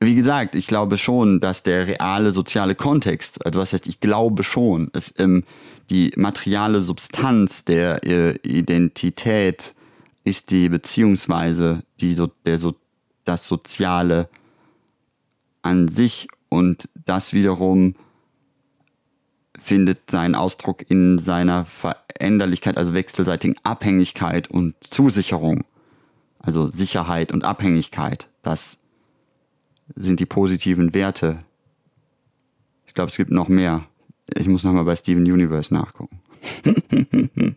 [0.00, 4.42] Wie gesagt, ich glaube schon, dass der reale soziale Kontext, also was heißt, ich glaube
[4.42, 5.44] schon, ist ähm,
[5.88, 9.74] die materiale Substanz der äh, Identität
[10.24, 12.74] ist die beziehungsweise die so, der so
[13.24, 14.28] das Soziale
[15.62, 17.94] an sich und das wiederum
[19.58, 25.64] findet seinen Ausdruck in seiner Veränderlichkeit, also wechselseitigen Abhängigkeit und Zusicherung.
[26.38, 28.28] Also Sicherheit und Abhängigkeit.
[28.42, 28.78] Das
[29.94, 31.44] sind die positiven Werte.
[32.86, 33.84] Ich glaube, es gibt noch mehr.
[34.34, 36.20] Ich muss nochmal bei Steven Universe nachgucken.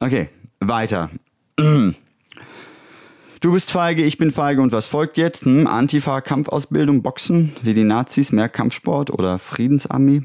[0.00, 0.28] okay,
[0.60, 1.10] weiter.
[1.56, 5.44] Du bist feige, ich bin feige und was folgt jetzt?
[5.44, 10.22] Hm, Antifa, Kampfausbildung, Boxen, wie die Nazis, mehr Kampfsport oder Friedensarmee?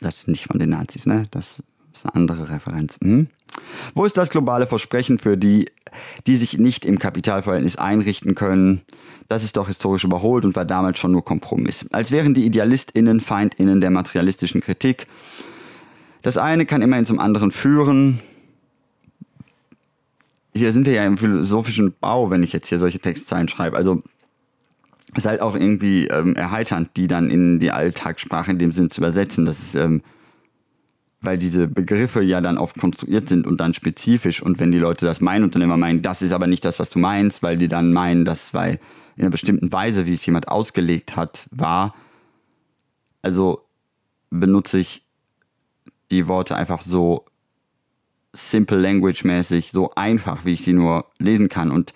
[0.00, 1.28] Das ist nicht von den Nazis, ne?
[1.30, 1.62] Das
[1.92, 2.98] ist eine andere Referenz.
[3.02, 3.28] Hm?
[3.94, 5.66] Wo ist das globale Versprechen für die,
[6.26, 8.82] die sich nicht im Kapitalverhältnis einrichten können?
[9.28, 11.86] Das ist doch historisch überholt und war damals schon nur Kompromiss.
[11.92, 15.06] Als wären die IdealistInnen FeindInnen der materialistischen Kritik.
[16.22, 18.20] Das eine kann immerhin zum anderen führen.
[20.54, 23.76] Hier sind wir ja im philosophischen Bau, wenn ich jetzt hier solche Textzeilen schreibe.
[23.76, 24.02] Also
[25.16, 29.00] ist halt auch irgendwie ähm, erheiternd, die dann in die Alltagssprache in dem Sinn zu
[29.00, 29.44] übersetzen.
[29.44, 30.02] Das ist, ähm,
[31.22, 34.42] weil diese Begriffe ja dann oft konstruiert sind und dann spezifisch.
[34.42, 36.78] Und wenn die Leute das meinen und dann immer meinen, das ist aber nicht das,
[36.78, 38.80] was du meinst, weil die dann meinen, das weil
[39.16, 41.94] in einer bestimmten Weise, wie es jemand ausgelegt hat, war.
[43.22, 43.66] Also
[44.30, 45.04] benutze ich
[46.10, 47.24] die Worte einfach so
[48.32, 51.92] simple language mäßig, so einfach, wie ich sie nur lesen kann und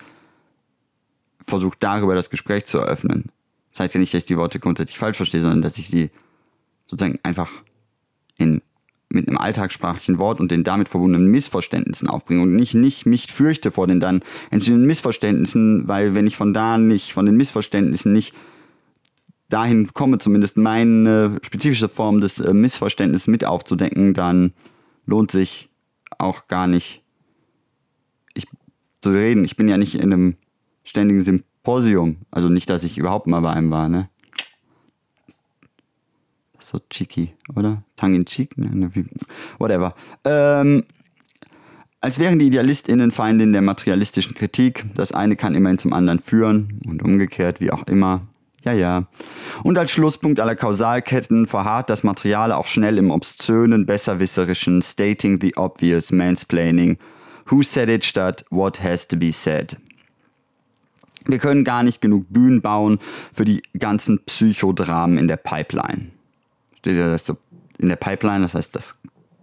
[1.44, 3.30] versuche darüber das Gespräch zu eröffnen.
[3.70, 6.10] Das heißt ja nicht, dass ich die Worte grundsätzlich falsch verstehe, sondern dass ich sie
[6.86, 7.50] sozusagen einfach
[8.36, 8.62] in,
[9.08, 13.70] mit einem alltagssprachlichen Wort und den damit verbundenen Missverständnissen aufbringe und nicht, nicht mich fürchte
[13.70, 18.34] vor den dann entstehenden Missverständnissen, weil wenn ich von da nicht, von den Missverständnissen nicht
[19.48, 24.52] dahin komme, zumindest meine spezifische Form des äh, Missverständnisses mit aufzudecken, dann
[25.06, 25.70] lohnt sich
[26.18, 27.02] auch gar nicht
[28.34, 28.46] ich,
[29.00, 29.44] zu reden.
[29.44, 30.36] Ich bin ja nicht in einem
[30.82, 32.16] ständigen Symposium.
[32.30, 34.08] Also nicht, dass ich überhaupt mal bei einem war, ne?
[36.66, 37.84] So cheeky, oder?
[37.94, 38.58] Tongue in cheek?
[38.58, 38.90] Ne
[39.60, 39.94] whatever.
[40.24, 40.82] Ähm,
[42.00, 44.84] als wären die IdealistInnen Feindin der materialistischen Kritik.
[44.96, 48.22] Das eine kann immerhin zum anderen führen und umgekehrt, wie auch immer.
[48.64, 49.06] Ja, ja.
[49.62, 55.54] Und als Schlusspunkt aller Kausalketten verharrt das Material auch schnell im obszönen, besserwisserischen Stating the
[55.54, 56.98] obvious Mansplaining.
[57.48, 59.76] Who said it statt what has to be said.
[61.26, 62.98] Wir können gar nicht genug Bühnen bauen
[63.32, 66.15] für die ganzen Psychodramen in der Pipeline.
[66.86, 67.36] Steht ja das so
[67.78, 68.94] in der Pipeline, das heißt, das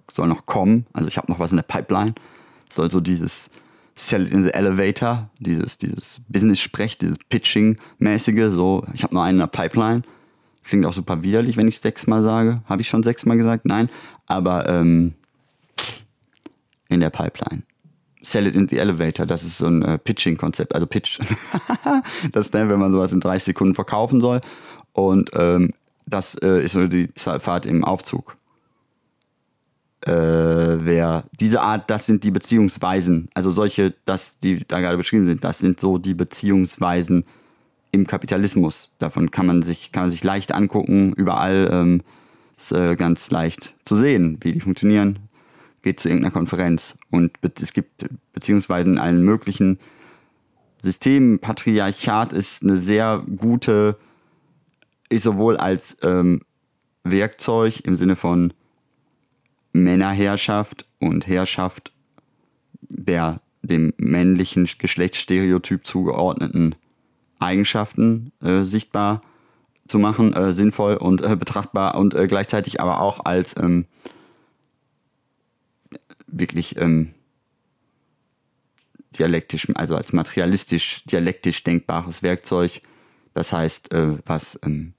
[0.09, 0.87] soll noch kommen.
[0.93, 2.13] Also ich habe noch was in der Pipeline.
[2.67, 3.49] Das soll so dieses
[3.95, 9.39] Sell it in the Elevator, dieses, dieses Business-Sprech, dieses Pitching-mäßige, so, ich habe nur einen
[9.39, 10.03] in der Pipeline.
[10.63, 12.61] Klingt auch super widerlich, wenn ich es sechsmal sage.
[12.63, 13.65] Habe ich schon sechsmal gesagt?
[13.65, 13.89] Nein.
[14.25, 15.13] Aber ähm,
[16.87, 17.63] in der Pipeline.
[18.21, 21.19] Sell it in the Elevator, das ist so ein äh, Pitching-Konzept, also Pitch.
[22.31, 24.39] das ist wenn man sowas in 30 Sekunden verkaufen soll.
[24.93, 25.73] Und ähm,
[26.05, 28.37] das äh, ist so die Fahrt im Aufzug
[30.05, 35.25] äh, wer diese Art, das sind die Beziehungsweisen, also solche, das, die da gerade beschrieben
[35.25, 37.25] sind, das sind so die Beziehungsweisen
[37.91, 38.91] im Kapitalismus.
[38.99, 42.01] Davon kann man sich, kann man sich leicht angucken, überall ähm,
[42.57, 45.19] ist äh, ganz leicht zu sehen, wie die funktionieren.
[45.83, 49.79] Geht zu irgendeiner Konferenz und es gibt Beziehungsweisen in allen möglichen
[50.79, 51.39] Systemen.
[51.39, 53.97] Patriarchat ist eine sehr gute,
[55.13, 56.41] ist sowohl als ähm,
[57.03, 58.53] Werkzeug im Sinne von
[59.73, 61.91] Männerherrschaft und Herrschaft
[62.81, 66.75] der dem männlichen Geschlechtsstereotyp zugeordneten
[67.39, 69.21] Eigenschaften äh, sichtbar
[69.87, 73.85] zu machen, äh, sinnvoll und äh, betrachtbar und äh, gleichzeitig aber auch als ähm,
[76.27, 77.13] wirklich ähm,
[79.17, 82.81] dialektisch, also als materialistisch, dialektisch denkbares Werkzeug.
[83.33, 84.93] Das heißt, äh, was ähm,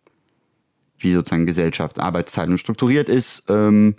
[0.98, 3.96] wie sozusagen Gesellschaft, Arbeitsteilung strukturiert ist, ähm,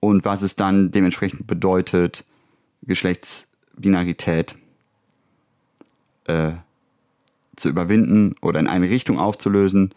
[0.00, 2.24] und was es dann dementsprechend bedeutet,
[2.82, 4.54] Geschlechtsbinarität
[6.26, 6.52] äh,
[7.56, 9.92] zu überwinden oder in eine Richtung aufzulösen,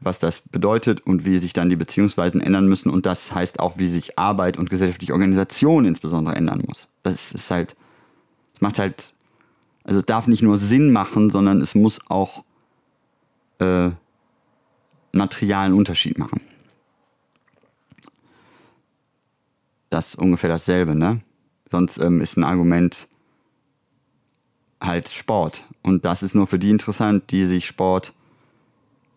[0.00, 2.90] was das bedeutet und wie sich dann die Beziehungsweisen ändern müssen.
[2.90, 6.88] Und das heißt auch, wie sich Arbeit und gesellschaftliche Organisation insbesondere ändern muss.
[7.02, 7.76] Das ist halt,
[8.54, 9.14] es macht halt,
[9.84, 12.44] also es darf nicht nur Sinn machen, sondern es muss auch
[13.60, 13.90] äh,
[15.16, 16.40] materialen Unterschied machen.
[19.96, 21.22] das ist ungefähr dasselbe, ne?
[21.70, 23.08] Sonst ähm, ist ein Argument
[24.80, 25.64] halt Sport.
[25.82, 28.12] Und das ist nur für die interessant, die sich Sport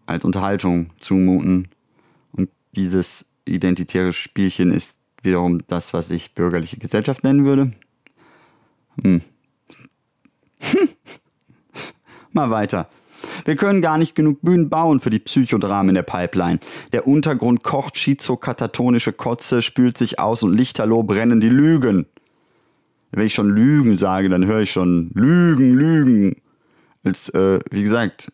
[0.05, 1.67] als Unterhaltung zumuten.
[2.31, 7.73] Und dieses identitäre Spielchen ist wiederum das, was ich bürgerliche Gesellschaft nennen würde.
[9.03, 9.21] Hm.
[12.31, 12.89] Mal weiter.
[13.49, 16.59] Wir können gar nicht genug Bühnen bauen für die Psychodramen in der Pipeline.
[16.93, 22.05] Der Untergrund kocht schizokatatonische Kotze, spült sich aus und lichterloh brennen die Lügen.
[23.09, 26.35] Wenn ich schon Lügen sage, dann höre ich schon Lügen, Lügen.
[27.03, 28.31] Als, äh, wie gesagt,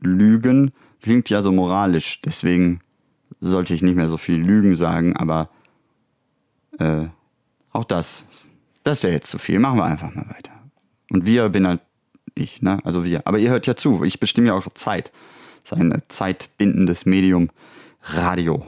[0.00, 2.20] Lügen klingt ja so moralisch.
[2.20, 2.80] Deswegen
[3.40, 5.48] sollte ich nicht mehr so viel Lügen sagen, aber
[6.78, 7.06] äh,
[7.70, 8.26] auch das,
[8.84, 9.58] das wäre jetzt zu viel.
[9.58, 10.52] Machen wir einfach mal weiter.
[11.08, 11.80] Und wir bin halt
[12.34, 12.78] ich, ne?
[12.84, 13.26] Also wir.
[13.26, 15.12] Aber ihr hört ja zu, ich bestimme ja eure Zeit.
[15.64, 17.50] Das ist ein zeitbindendes Medium
[18.02, 18.64] Radio.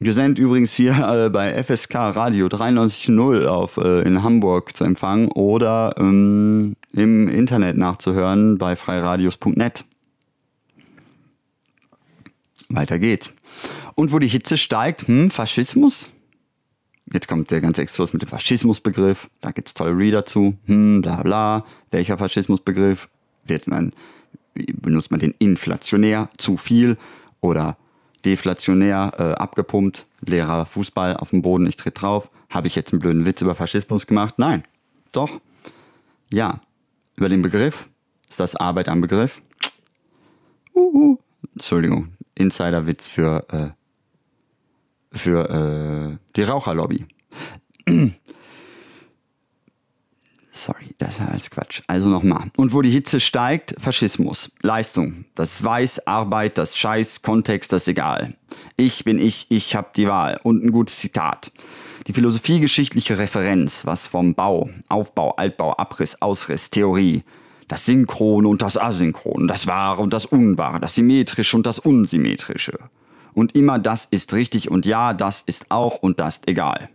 [0.00, 5.28] Wir sind übrigens hier äh, bei FSK Radio 93.0 auf, äh, in Hamburg zu empfangen
[5.32, 9.84] oder ähm, im Internet nachzuhören bei freiradios.net.
[12.68, 13.34] Weiter geht's.
[13.96, 16.08] Und wo die Hitze steigt, hm, Faschismus?
[17.12, 19.30] Jetzt kommt der ganze Exkurs mit dem Faschismusbegriff.
[19.40, 20.56] Da gibt es tolle Reader zu.
[20.66, 21.64] Hm, bla bla.
[21.90, 23.08] Welcher Faschismusbegriff?
[23.44, 23.92] Wird man,
[24.54, 26.98] benutzt man den inflationär zu viel
[27.40, 27.78] oder
[28.24, 30.06] deflationär äh, abgepumpt?
[30.20, 32.28] Leerer Fußball auf dem Boden, ich tritt drauf.
[32.50, 34.34] Habe ich jetzt einen blöden Witz über Faschismus gemacht?
[34.38, 34.64] Nein.
[35.12, 35.40] Doch.
[36.30, 36.60] Ja.
[37.16, 37.88] Über den Begriff.
[38.28, 39.40] Ist das Arbeit am Begriff?
[40.74, 41.18] Uhu.
[41.54, 42.12] Entschuldigung.
[42.34, 43.77] Insiderwitz für äh,
[45.12, 47.06] für äh, die Raucherlobby.
[50.52, 51.82] Sorry, das ist alles Quatsch.
[51.86, 52.50] Also nochmal.
[52.56, 54.50] Und wo die Hitze steigt, Faschismus.
[54.60, 55.24] Leistung.
[55.36, 58.34] Das Weiß, Arbeit, das Scheiß, Kontext, das egal.
[58.76, 60.40] Ich bin ich, ich hab die Wahl.
[60.42, 61.52] Und ein gutes Zitat.
[62.08, 67.22] Die philosophiegeschichtliche Referenz, was vom Bau, Aufbau, Altbau, Abriss, Ausriss, Theorie,
[67.68, 72.90] das Synchrone und das Asynchrone, das Wahre und das Unwahre, das Symmetrische und das Unsymmetrische.
[73.38, 76.88] Und immer das ist richtig und ja, das ist auch und das ist egal.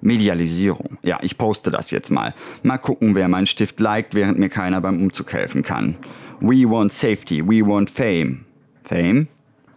[0.00, 0.98] Medialisierung.
[1.04, 2.34] Ja, ich poste das jetzt mal.
[2.64, 5.94] Mal gucken, wer meinen Stift liked, während mir keiner beim Umzug helfen kann.
[6.40, 8.44] We want safety, we want fame.
[8.82, 9.28] Fame?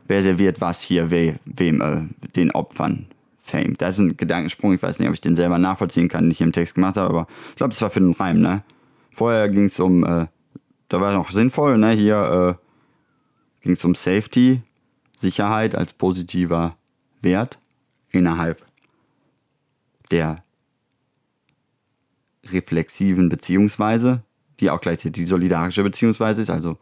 [0.07, 3.05] Wer serviert was hier we wem, äh, den Opfern?
[3.37, 3.75] Fame.
[3.77, 6.41] Das ist ein Gedankensprung, ich weiß nicht, ob ich den selber nachvollziehen kann, den ich
[6.41, 8.63] im Text gemacht habe, aber ich glaube, es war für den Reim, ne?
[9.11, 10.25] Vorher ging es um, äh,
[10.89, 11.91] da war noch sinnvoll, ne?
[11.91, 14.63] Hier äh, ging es um Safety,
[15.21, 16.75] Sicherheit als positiver
[17.21, 17.59] Wert
[18.09, 18.65] innerhalb
[20.09, 20.43] der
[22.45, 24.23] reflexiven Beziehungsweise,
[24.59, 26.77] die auch gleichzeitig die solidarische Beziehungsweise ist, also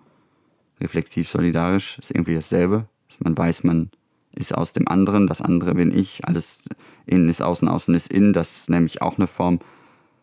[0.80, 2.88] reflexiv-solidarisch ist irgendwie dasselbe.
[3.10, 3.92] Dass man weiß, man
[4.34, 6.64] ist aus dem anderen, das andere bin ich, alles
[7.06, 9.60] innen ist außen, außen ist innen, das ist nämlich auch eine Form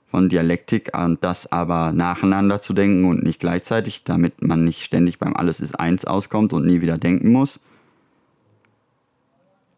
[0.07, 5.19] von Dialektik und das aber nacheinander zu denken und nicht gleichzeitig, damit man nicht ständig
[5.19, 7.61] beim Alles ist eins auskommt und nie wieder denken muss.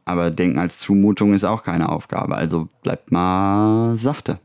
[0.08, 2.34] Aber denken als Zumutung ist auch keine Aufgabe.
[2.34, 4.38] Also bleibt mal sachte.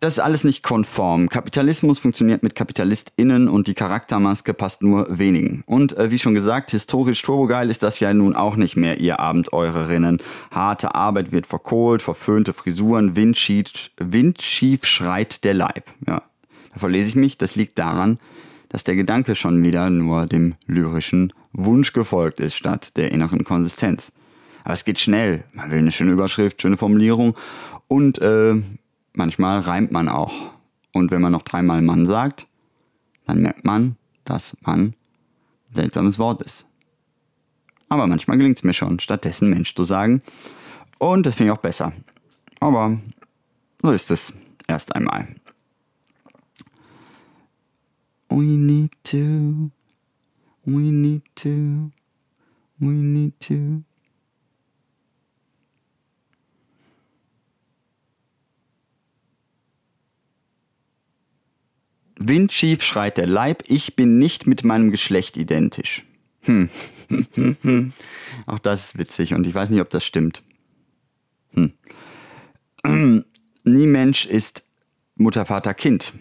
[0.00, 1.28] Das ist alles nicht konform.
[1.28, 5.64] Kapitalismus funktioniert mit KapitalistInnen und die Charaktermaske passt nur wenigen.
[5.66, 9.20] Und äh, wie schon gesagt, historisch turbogeil ist das ja nun auch nicht mehr, ihr
[9.20, 10.22] Abenteurerinnen.
[10.50, 15.90] Harte Arbeit wird verkohlt, verföhnte Frisuren, windschief, windschief schreit der Leib.
[16.06, 16.22] Ja,
[16.74, 18.18] da verlese ich mich, das liegt daran,
[18.68, 24.12] dass der Gedanke schon wieder nur dem lyrischen Wunsch gefolgt ist, statt der inneren Konsistenz.
[24.64, 25.44] Aber es geht schnell.
[25.52, 27.36] Man will eine schöne Überschrift, schöne Formulierung
[27.86, 28.60] und äh,
[29.12, 30.32] manchmal reimt man auch.
[30.92, 32.46] Und wenn man noch dreimal Mann sagt,
[33.26, 34.94] dann merkt man, dass Mann
[35.70, 36.66] ein seltsames Wort ist.
[37.88, 40.22] Aber manchmal gelingt es mir schon, stattdessen Mensch zu sagen.
[40.98, 41.92] Und das finde ich auch besser.
[42.58, 42.98] Aber
[43.82, 44.32] so ist es
[44.66, 45.28] erst einmal.
[48.34, 49.70] We need to.
[50.66, 51.92] We need to.
[52.80, 53.84] We need to.
[62.18, 66.04] Windschief schreit der Leib, ich bin nicht mit meinem Geschlecht identisch.
[66.40, 66.70] Hm.
[68.46, 70.42] Auch das ist witzig und ich weiß nicht, ob das stimmt.
[71.52, 71.72] Hm.
[73.64, 74.66] Nie Mensch ist
[75.14, 76.14] Mutter, Vater, Kind.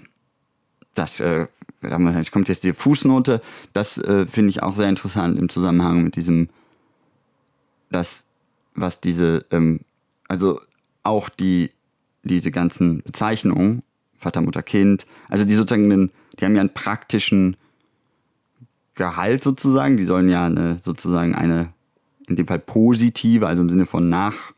[0.93, 1.47] Das äh,
[1.89, 3.41] da kommt jetzt die Fußnote,
[3.73, 6.49] das äh, finde ich auch sehr interessant im Zusammenhang mit diesem,
[7.91, 8.25] das,
[8.75, 9.81] was diese, ähm,
[10.27, 10.59] also
[11.03, 11.71] auch die,
[12.23, 13.83] diese ganzen Bezeichnungen,
[14.17, 17.57] Vater, Mutter, Kind, also die sozusagen, einen, die haben ja einen praktischen
[18.95, 21.73] Gehalt sozusagen, die sollen ja eine, sozusagen eine,
[22.27, 24.53] in dem Fall positive, also im Sinne von nach,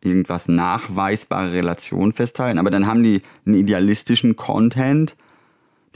[0.00, 5.16] irgendwas nachweisbare Relation festhalten, aber dann haben die einen idealistischen Content,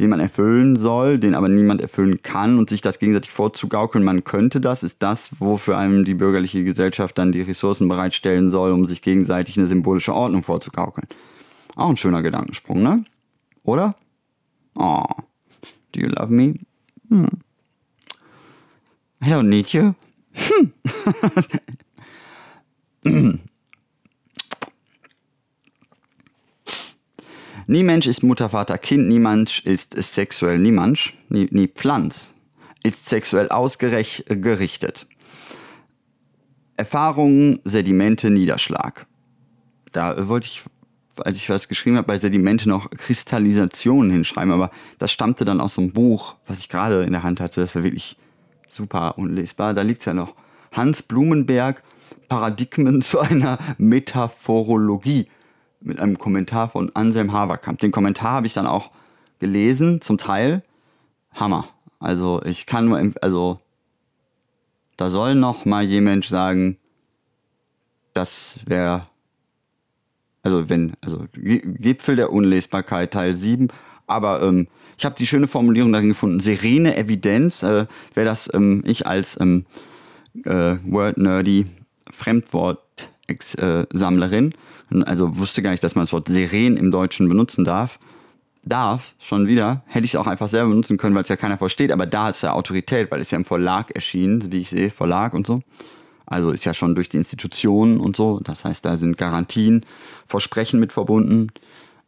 [0.01, 4.25] den man erfüllen soll, den aber niemand erfüllen kann und sich das gegenseitig vorzugaukeln, man
[4.25, 8.87] könnte das, ist das, wofür einem die bürgerliche Gesellschaft dann die Ressourcen bereitstellen soll, um
[8.87, 11.07] sich gegenseitig eine symbolische Ordnung vorzugaukeln.
[11.77, 13.05] Auch ein schöner Gedankensprung, ne?
[13.63, 13.95] Oder?
[14.75, 15.05] Oh,
[15.93, 16.55] do you love me?
[17.11, 17.29] Hm.
[19.23, 19.93] I don't need you.
[23.05, 23.41] Hm.
[27.71, 32.35] Nie Mensch ist Mutter, Vater, Kind, niemand ist, sexuell, niemand, nie, nie Pflanz,
[32.83, 35.07] ist sexuell ausgerichtet.
[36.77, 39.07] Erfahrungen, Sedimente, Niederschlag.
[39.93, 40.65] Da wollte ich,
[41.19, 45.77] als ich was geschrieben habe, bei Sedimente noch Kristallisation hinschreiben, aber das stammte dann aus
[45.77, 47.61] so einem Buch, was ich gerade in der Hand hatte.
[47.61, 48.17] Das war wirklich
[48.67, 49.75] super unlesbar.
[49.75, 50.35] Da liegt es ja noch.
[50.73, 51.85] Hans Blumenberg,
[52.29, 55.29] Paradigmen zu einer Metaphorologie
[55.81, 57.81] mit einem Kommentar von Anselm Haverkamp.
[57.81, 58.91] Den Kommentar habe ich dann auch
[59.39, 60.63] gelesen, zum Teil.
[61.33, 61.69] Hammer.
[61.99, 63.59] Also ich kann nur, also
[64.97, 66.77] da soll noch mal jemand sagen,
[68.15, 69.07] das wäre,
[70.43, 73.69] also wenn, also Gipfel der Unlesbarkeit Teil 7,
[74.07, 74.67] aber ähm,
[74.99, 79.39] ich habe die schöne Formulierung darin gefunden, serene Evidenz, äh, wäre das ähm, ich als
[79.41, 79.67] ähm,
[80.45, 81.67] äh, Word-Nerdy
[82.11, 84.57] Fremdwort-Sammlerin, äh,
[85.05, 87.99] also wusste gar nicht, dass man das Wort Seren im Deutschen benutzen darf.
[88.65, 91.57] darf, schon wieder, hätte ich es auch einfach selber benutzen können, weil es ja keiner
[91.59, 94.91] versteht, aber da ist ja Autorität, weil es ja im Verlag erschienen, wie ich sehe,
[94.91, 95.63] Verlag und so.
[96.27, 98.41] Also ist ja schon durch die Institutionen und so.
[98.41, 99.85] Das heißt, da sind Garantien,
[100.27, 101.49] Versprechen mit verbunden.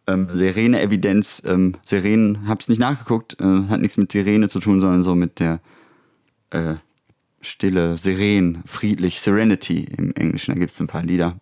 [0.07, 5.03] Ähm, Sirene-Evidenz, ähm, Sirenen, hab's nicht nachgeguckt, äh, hat nichts mit Sirene zu tun, sondern
[5.03, 5.61] so mit der
[6.51, 6.74] äh,
[7.41, 10.55] Stille, Seren, friedlich, Serenity im Englischen.
[10.55, 11.37] Da gibt es ein paar Lieder.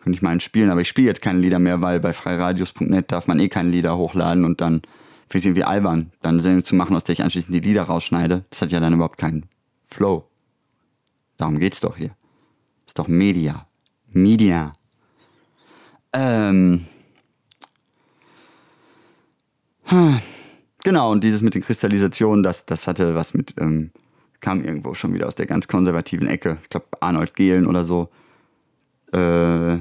[0.00, 3.26] Könnte ich mal spielen, aber ich spiele jetzt keine Lieder mehr, weil bei freiradios.net darf
[3.26, 4.82] man eh keine Lieder hochladen und dann
[5.28, 7.82] finde ich irgendwie albern, dann eine Sendung zu machen, aus der ich anschließend die Lieder
[7.82, 8.44] rausschneide.
[8.50, 9.46] Das hat ja dann überhaupt keinen
[9.84, 10.28] Flow.
[11.36, 12.10] Darum geht's doch hier.
[12.86, 13.66] Ist doch Media.
[14.08, 14.72] Media.
[16.12, 16.86] Ähm.
[20.82, 23.90] Genau, und dieses mit den Kristallisationen, das, das hatte was mit, ähm,
[24.40, 26.58] kam irgendwo schon wieder aus der ganz konservativen Ecke.
[26.62, 28.08] Ich glaube, Arnold Gehlen oder so.
[29.12, 29.78] Äh,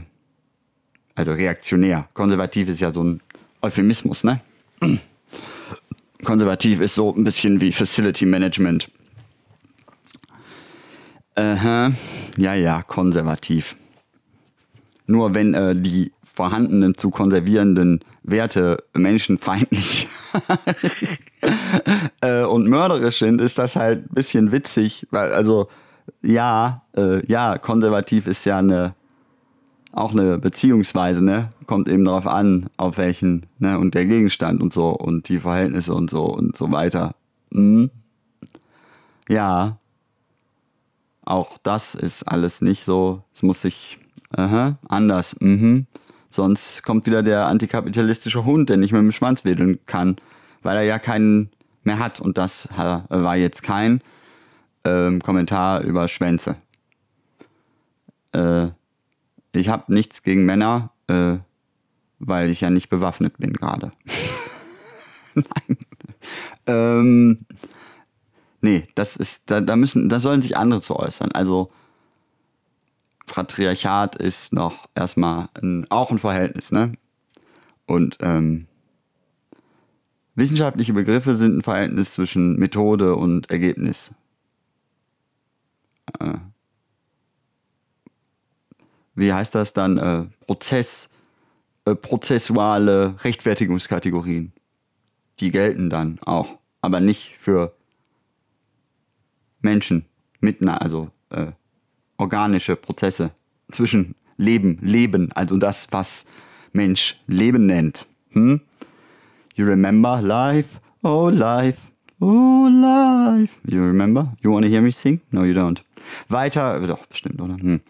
[1.19, 2.07] also reaktionär.
[2.13, 3.19] Konservativ ist ja so ein
[3.61, 4.39] Euphemismus, ne?
[6.23, 8.89] Konservativ ist so ein bisschen wie Facility Management.
[11.35, 11.91] Aha,
[12.37, 13.75] ja, ja, konservativ.
[15.07, 20.07] Nur wenn äh, die vorhandenen zu konservierenden Werte menschenfeindlich
[22.21, 25.67] äh, und mörderisch sind, ist das halt ein bisschen witzig, weil also
[26.21, 28.93] ja, äh, ja, konservativ ist ja eine
[29.91, 31.51] auch eine Beziehungsweise, ne?
[31.65, 33.79] Kommt eben darauf an, auf welchen, ne?
[33.79, 37.15] Und der Gegenstand und so und die Verhältnisse und so und so weiter.
[37.51, 37.89] Mhm.
[39.27, 39.77] Ja.
[41.25, 43.23] Auch das ist alles nicht so.
[43.33, 43.99] Es muss sich
[44.35, 45.35] aha, anders.
[45.39, 45.85] Mhm.
[46.29, 50.17] Sonst kommt wieder der antikapitalistische Hund, der nicht mehr mit dem Schwanz wedeln kann,
[50.61, 51.49] weil er ja keinen
[51.83, 52.19] mehr hat.
[52.19, 54.01] Und das war jetzt kein
[54.85, 56.55] ähm, Kommentar über Schwänze.
[58.31, 58.67] Äh,
[59.53, 61.37] ich habe nichts gegen Männer, äh,
[62.19, 63.91] weil ich ja nicht bewaffnet bin gerade.
[65.33, 65.77] Nein.
[66.67, 67.45] Ähm,
[68.61, 71.31] nee, das ist, da, da müssen, da sollen sich andere zu äußern.
[71.31, 71.71] Also
[73.25, 76.93] Patriarchat ist noch erstmal ein, auch ein Verhältnis, ne?
[77.85, 78.67] Und ähm,
[80.35, 84.11] wissenschaftliche Begriffe sind ein Verhältnis zwischen Methode und Ergebnis.
[86.19, 86.37] Äh,
[89.19, 91.09] wie heißt das dann, äh, Prozess,
[91.85, 94.53] äh, prozessuale Rechtfertigungskategorien.
[95.39, 97.73] Die gelten dann auch, aber nicht für
[99.61, 100.05] Menschen
[100.39, 101.51] mit, also äh,
[102.17, 103.31] organische Prozesse
[103.71, 106.25] zwischen Leben, Leben, also das, was
[106.71, 108.07] Mensch Leben nennt.
[108.31, 108.61] Hm?
[109.55, 111.88] You remember life, oh life,
[112.19, 113.59] oh life.
[113.65, 114.33] You remember?
[114.41, 115.21] You wanna hear me sing?
[115.31, 115.81] No, you don't.
[116.27, 117.55] Weiter, doch, bestimmt, oder?
[117.55, 117.81] Hm.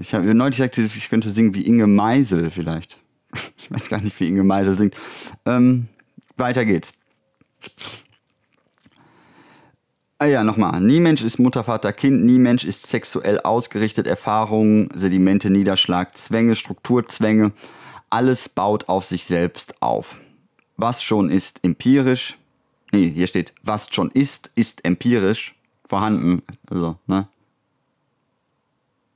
[0.00, 2.98] Ich habe neulich gesagt, ich könnte singen wie Inge Meisel vielleicht.
[3.56, 4.94] Ich weiß gar nicht, wie Inge Meisel singt.
[5.46, 5.88] Ähm,
[6.36, 6.92] weiter geht's.
[10.18, 10.80] Ah ja, nochmal.
[10.80, 12.24] Nie Mensch ist Mutter, Vater, Kind.
[12.24, 14.06] Nie Mensch ist sexuell ausgerichtet.
[14.06, 17.52] Erfahrungen, Sedimente, Niederschlag, Zwänge, Strukturzwänge.
[18.10, 20.20] Alles baut auf sich selbst auf.
[20.76, 22.38] Was schon ist empirisch.
[22.92, 26.42] Nee, hier steht, was schon ist, ist empirisch vorhanden.
[26.68, 27.26] Also, ne?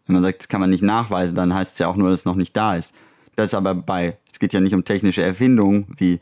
[0.07, 2.20] Wenn man sagt, das kann man nicht nachweisen, dann heißt es ja auch nur, dass
[2.20, 2.95] es noch nicht da ist.
[3.35, 6.20] Das ist aber bei, es geht ja nicht um technische Erfindungen wie,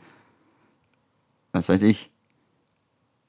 [1.53, 2.11] was weiß ich,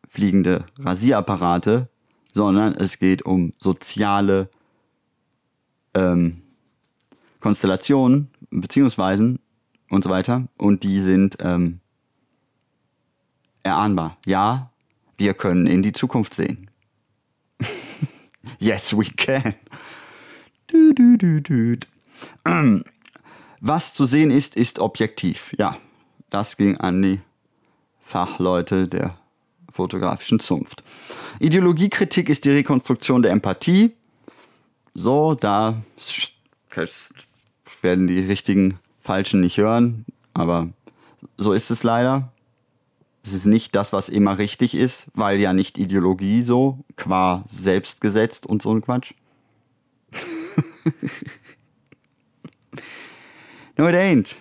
[0.09, 1.89] fliegende Rasierapparate,
[2.33, 4.49] sondern es geht um soziale
[5.95, 6.43] ähm,
[7.41, 9.39] Konstellationen, Beziehungsweisen
[9.91, 10.49] und so weiter.
[10.57, 11.81] Und die sind ähm,
[13.66, 14.16] erahnbar.
[14.26, 14.70] Ja,
[15.18, 16.70] wir können in die Zukunft sehen.
[18.58, 19.54] yes, we can.
[23.60, 25.54] Was zu sehen ist, ist objektiv.
[25.58, 25.76] Ja,
[26.30, 27.20] das ging an die
[28.02, 29.18] Fachleute der
[29.72, 30.82] fotografischen Zunft.
[31.38, 33.92] Ideologiekritik ist die Rekonstruktion der Empathie.
[34.94, 35.82] So, da
[37.82, 40.04] werden die richtigen Falschen nicht hören,
[40.34, 40.68] aber
[41.36, 42.32] so ist es leider.
[43.27, 48.47] Es ist nicht das, was immer richtig ist, weil ja nicht Ideologie so, qua selbstgesetzt
[48.47, 49.14] und so ein Quatsch.
[53.77, 54.37] no, it ain't.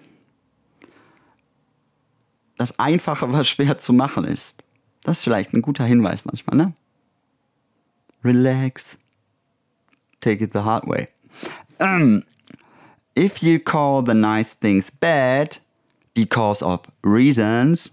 [2.60, 4.62] Das Einfache, was schwer zu machen ist.
[5.02, 6.74] Das ist vielleicht ein guter Hinweis manchmal, ne?
[8.24, 9.00] Relax.
[10.22, 11.08] Take it the hard way.
[11.80, 12.24] Um,
[13.18, 15.60] if you call the nice things bad
[16.14, 17.92] because of reasons,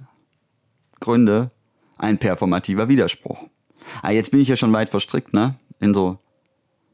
[1.03, 1.50] Gründe,
[1.98, 3.48] ein performativer Widerspruch.
[4.00, 5.57] Ah, jetzt bin ich ja schon weit verstrickt, ne?
[5.80, 6.18] In so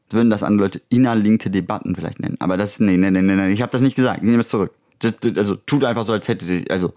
[0.09, 2.37] würden das andere Leute innerlinke Debatten vielleicht nennen.
[2.39, 4.23] Aber das, nee, nee, nee, nee, nee ich habe das nicht gesagt.
[4.23, 4.73] Ich nehme es zurück.
[4.97, 6.93] Das, das, also tut einfach so, als hätte ich, also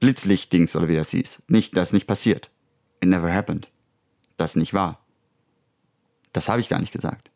[0.00, 1.42] Blitzlicht-Dings oder wie das hieß.
[1.48, 2.50] Nicht, das ist nicht passiert.
[3.02, 3.68] It never happened.
[4.36, 5.00] Das ist nicht wahr.
[6.32, 7.30] Das habe ich gar nicht gesagt.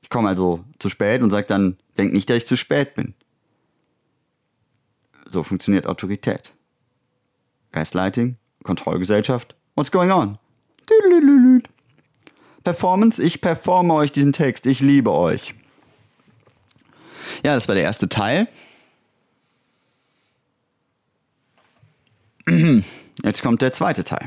[0.00, 3.14] Ich komme also zu spät und sage dann, denk nicht, dass ich zu spät bin.
[5.28, 6.55] So funktioniert Autorität.
[7.76, 9.54] Gaslighting, Kontrollgesellschaft.
[9.74, 10.38] What's going on?
[12.64, 14.64] Performance, ich performe euch diesen Text.
[14.64, 15.54] Ich liebe euch.
[17.44, 18.48] Ja, das war der erste Teil.
[23.22, 24.26] Jetzt kommt der zweite Teil.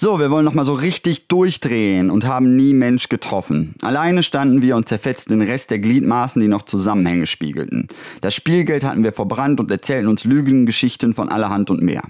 [0.00, 3.74] So, wir wollen nochmal so richtig durchdrehen und haben nie Mensch getroffen.
[3.82, 7.88] Alleine standen wir und zerfetzten den Rest der Gliedmaßen, die noch Zusammenhänge spiegelten.
[8.20, 12.02] Das Spielgeld hatten wir verbrannt und erzählten uns Lügengeschichten von allerhand und mehr.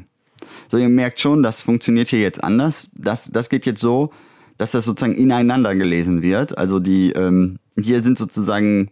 [0.70, 2.89] So, ihr merkt schon, das funktioniert hier jetzt anders.
[2.93, 4.12] Das, das geht jetzt so,
[4.59, 6.59] dass das sozusagen ineinander gelesen wird.
[6.59, 8.91] Also die, ähm, hier sind sozusagen,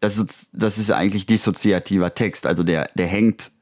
[0.00, 2.44] das ist, das ist eigentlich dissoziativer Text.
[2.44, 3.52] Also der, der hängt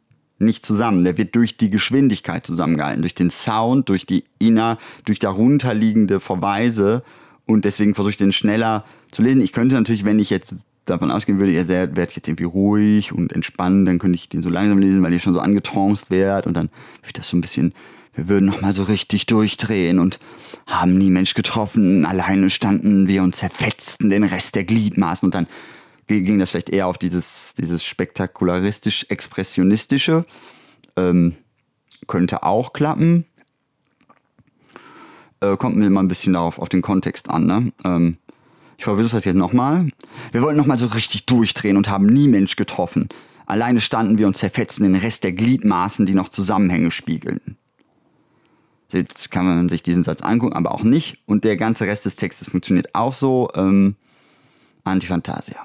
[0.45, 1.05] nicht zusammen.
[1.05, 7.03] Der wird durch die Geschwindigkeit zusammengehalten, durch den Sound, durch die inner, durch darunterliegende Verweise
[7.47, 9.41] und deswegen versuche ich den schneller zu lesen.
[9.41, 13.33] Ich könnte natürlich, wenn ich jetzt davon ausgehen würde, ihr werdet jetzt irgendwie ruhig und
[13.33, 16.55] entspannen, dann könnte ich den so langsam lesen, weil ihr schon so angetranced werdet und
[16.55, 17.73] dann würde ich das so ein bisschen,
[18.15, 20.21] wir würden nochmal so richtig durchdrehen und
[20.67, 25.47] haben nie Mensch getroffen, alleine standen wir und zerfetzten den Rest der Gliedmaßen und dann
[26.07, 30.25] ging das vielleicht eher auf dieses, dieses spektakularistisch-expressionistische.
[30.97, 31.37] Ähm,
[32.07, 33.25] könnte auch klappen.
[35.41, 37.47] Äh, kommt mir immer ein bisschen darauf, auf den Kontext an.
[37.47, 37.73] Ne?
[37.85, 38.19] Ähm,
[38.77, 39.89] ich versuche das jetzt nochmal.
[40.33, 43.09] Wir wollten nochmal so richtig durchdrehen und haben nie Mensch getroffen.
[43.47, 47.57] Alleine standen wir und zerfetzten den Rest der Gliedmaßen, die noch Zusammenhänge spiegelten.
[48.93, 51.19] Jetzt kann man sich diesen Satz angucken, aber auch nicht.
[51.27, 53.51] Und der ganze Rest des Textes funktioniert auch so.
[53.55, 53.97] Ähm,
[54.85, 55.57] Antifantasia.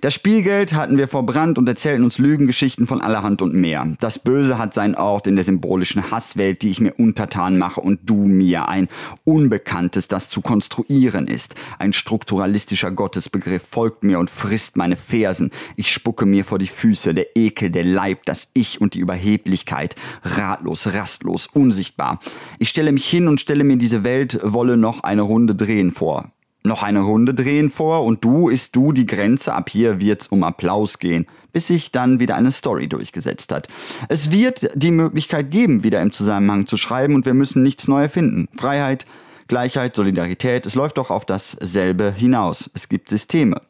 [0.00, 3.86] Das Spielgeld hatten wir verbrannt und erzählten uns Lügengeschichten von allerhand und mehr.
[4.00, 8.00] Das Böse hat seinen Ort in der symbolischen Hasswelt, die ich mir untertan mache und
[8.04, 8.88] du mir ein
[9.24, 11.54] Unbekanntes, das zu konstruieren ist.
[11.78, 15.50] Ein strukturalistischer Gottesbegriff folgt mir und frisst meine Fersen.
[15.76, 19.96] Ich spucke mir vor die Füße, der Ekel, der Leib, das Ich und die Überheblichkeit.
[20.22, 22.20] Ratlos, rastlos, unsichtbar.
[22.58, 26.33] Ich stelle mich hin und stelle mir diese Welt wolle noch eine Runde drehen vor
[26.64, 30.42] noch eine Runde drehen vor und du ist du die Grenze, ab hier wird's um
[30.42, 33.68] Applaus gehen, bis sich dann wieder eine Story durchgesetzt hat.
[34.08, 38.02] Es wird die Möglichkeit geben, wieder im Zusammenhang zu schreiben und wir müssen nichts neu
[38.02, 38.48] erfinden.
[38.56, 39.04] Freiheit,
[39.46, 42.70] Gleichheit, Solidarität, es läuft doch auf dasselbe hinaus.
[42.72, 43.60] Es gibt Systeme.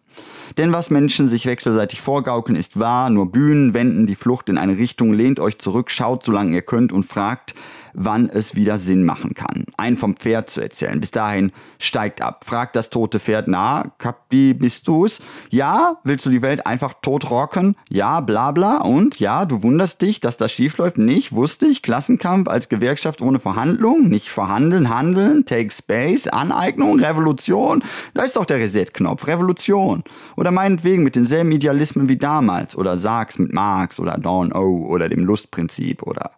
[0.56, 4.78] Denn was Menschen sich wechselseitig vorgaukeln, ist wahr, nur Bühnen wenden die Flucht in eine
[4.78, 7.56] Richtung, lehnt euch zurück, schaut solange ihr könnt und fragt,
[7.94, 9.64] wann es wieder Sinn machen kann.
[9.76, 11.00] Ein vom Pferd zu erzählen.
[11.00, 12.44] Bis dahin steigt ab.
[12.44, 15.20] Fragt das tote Pferd, na, Kapi, bist du's?
[15.50, 17.76] Ja, willst du die Welt einfach tot rocken?
[17.88, 18.78] Ja, bla bla.
[18.78, 20.98] Und ja, du wunderst dich, dass das schief läuft?
[20.98, 21.82] Nicht, wusste ich.
[21.82, 24.08] Klassenkampf als Gewerkschaft ohne Verhandlung?
[24.08, 27.82] Nicht verhandeln, handeln, take space, Aneignung, Revolution.
[28.14, 29.26] Da ist doch der Reset-Knopf.
[29.26, 30.02] Revolution.
[30.36, 32.76] Oder meinetwegen mit denselben Idealismen wie damals.
[32.76, 36.32] Oder Sachs mit Marx oder Dawn O oder dem Lustprinzip oder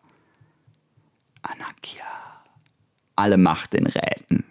[1.51, 2.05] Anakia.
[3.17, 4.45] Alle Macht den Räten.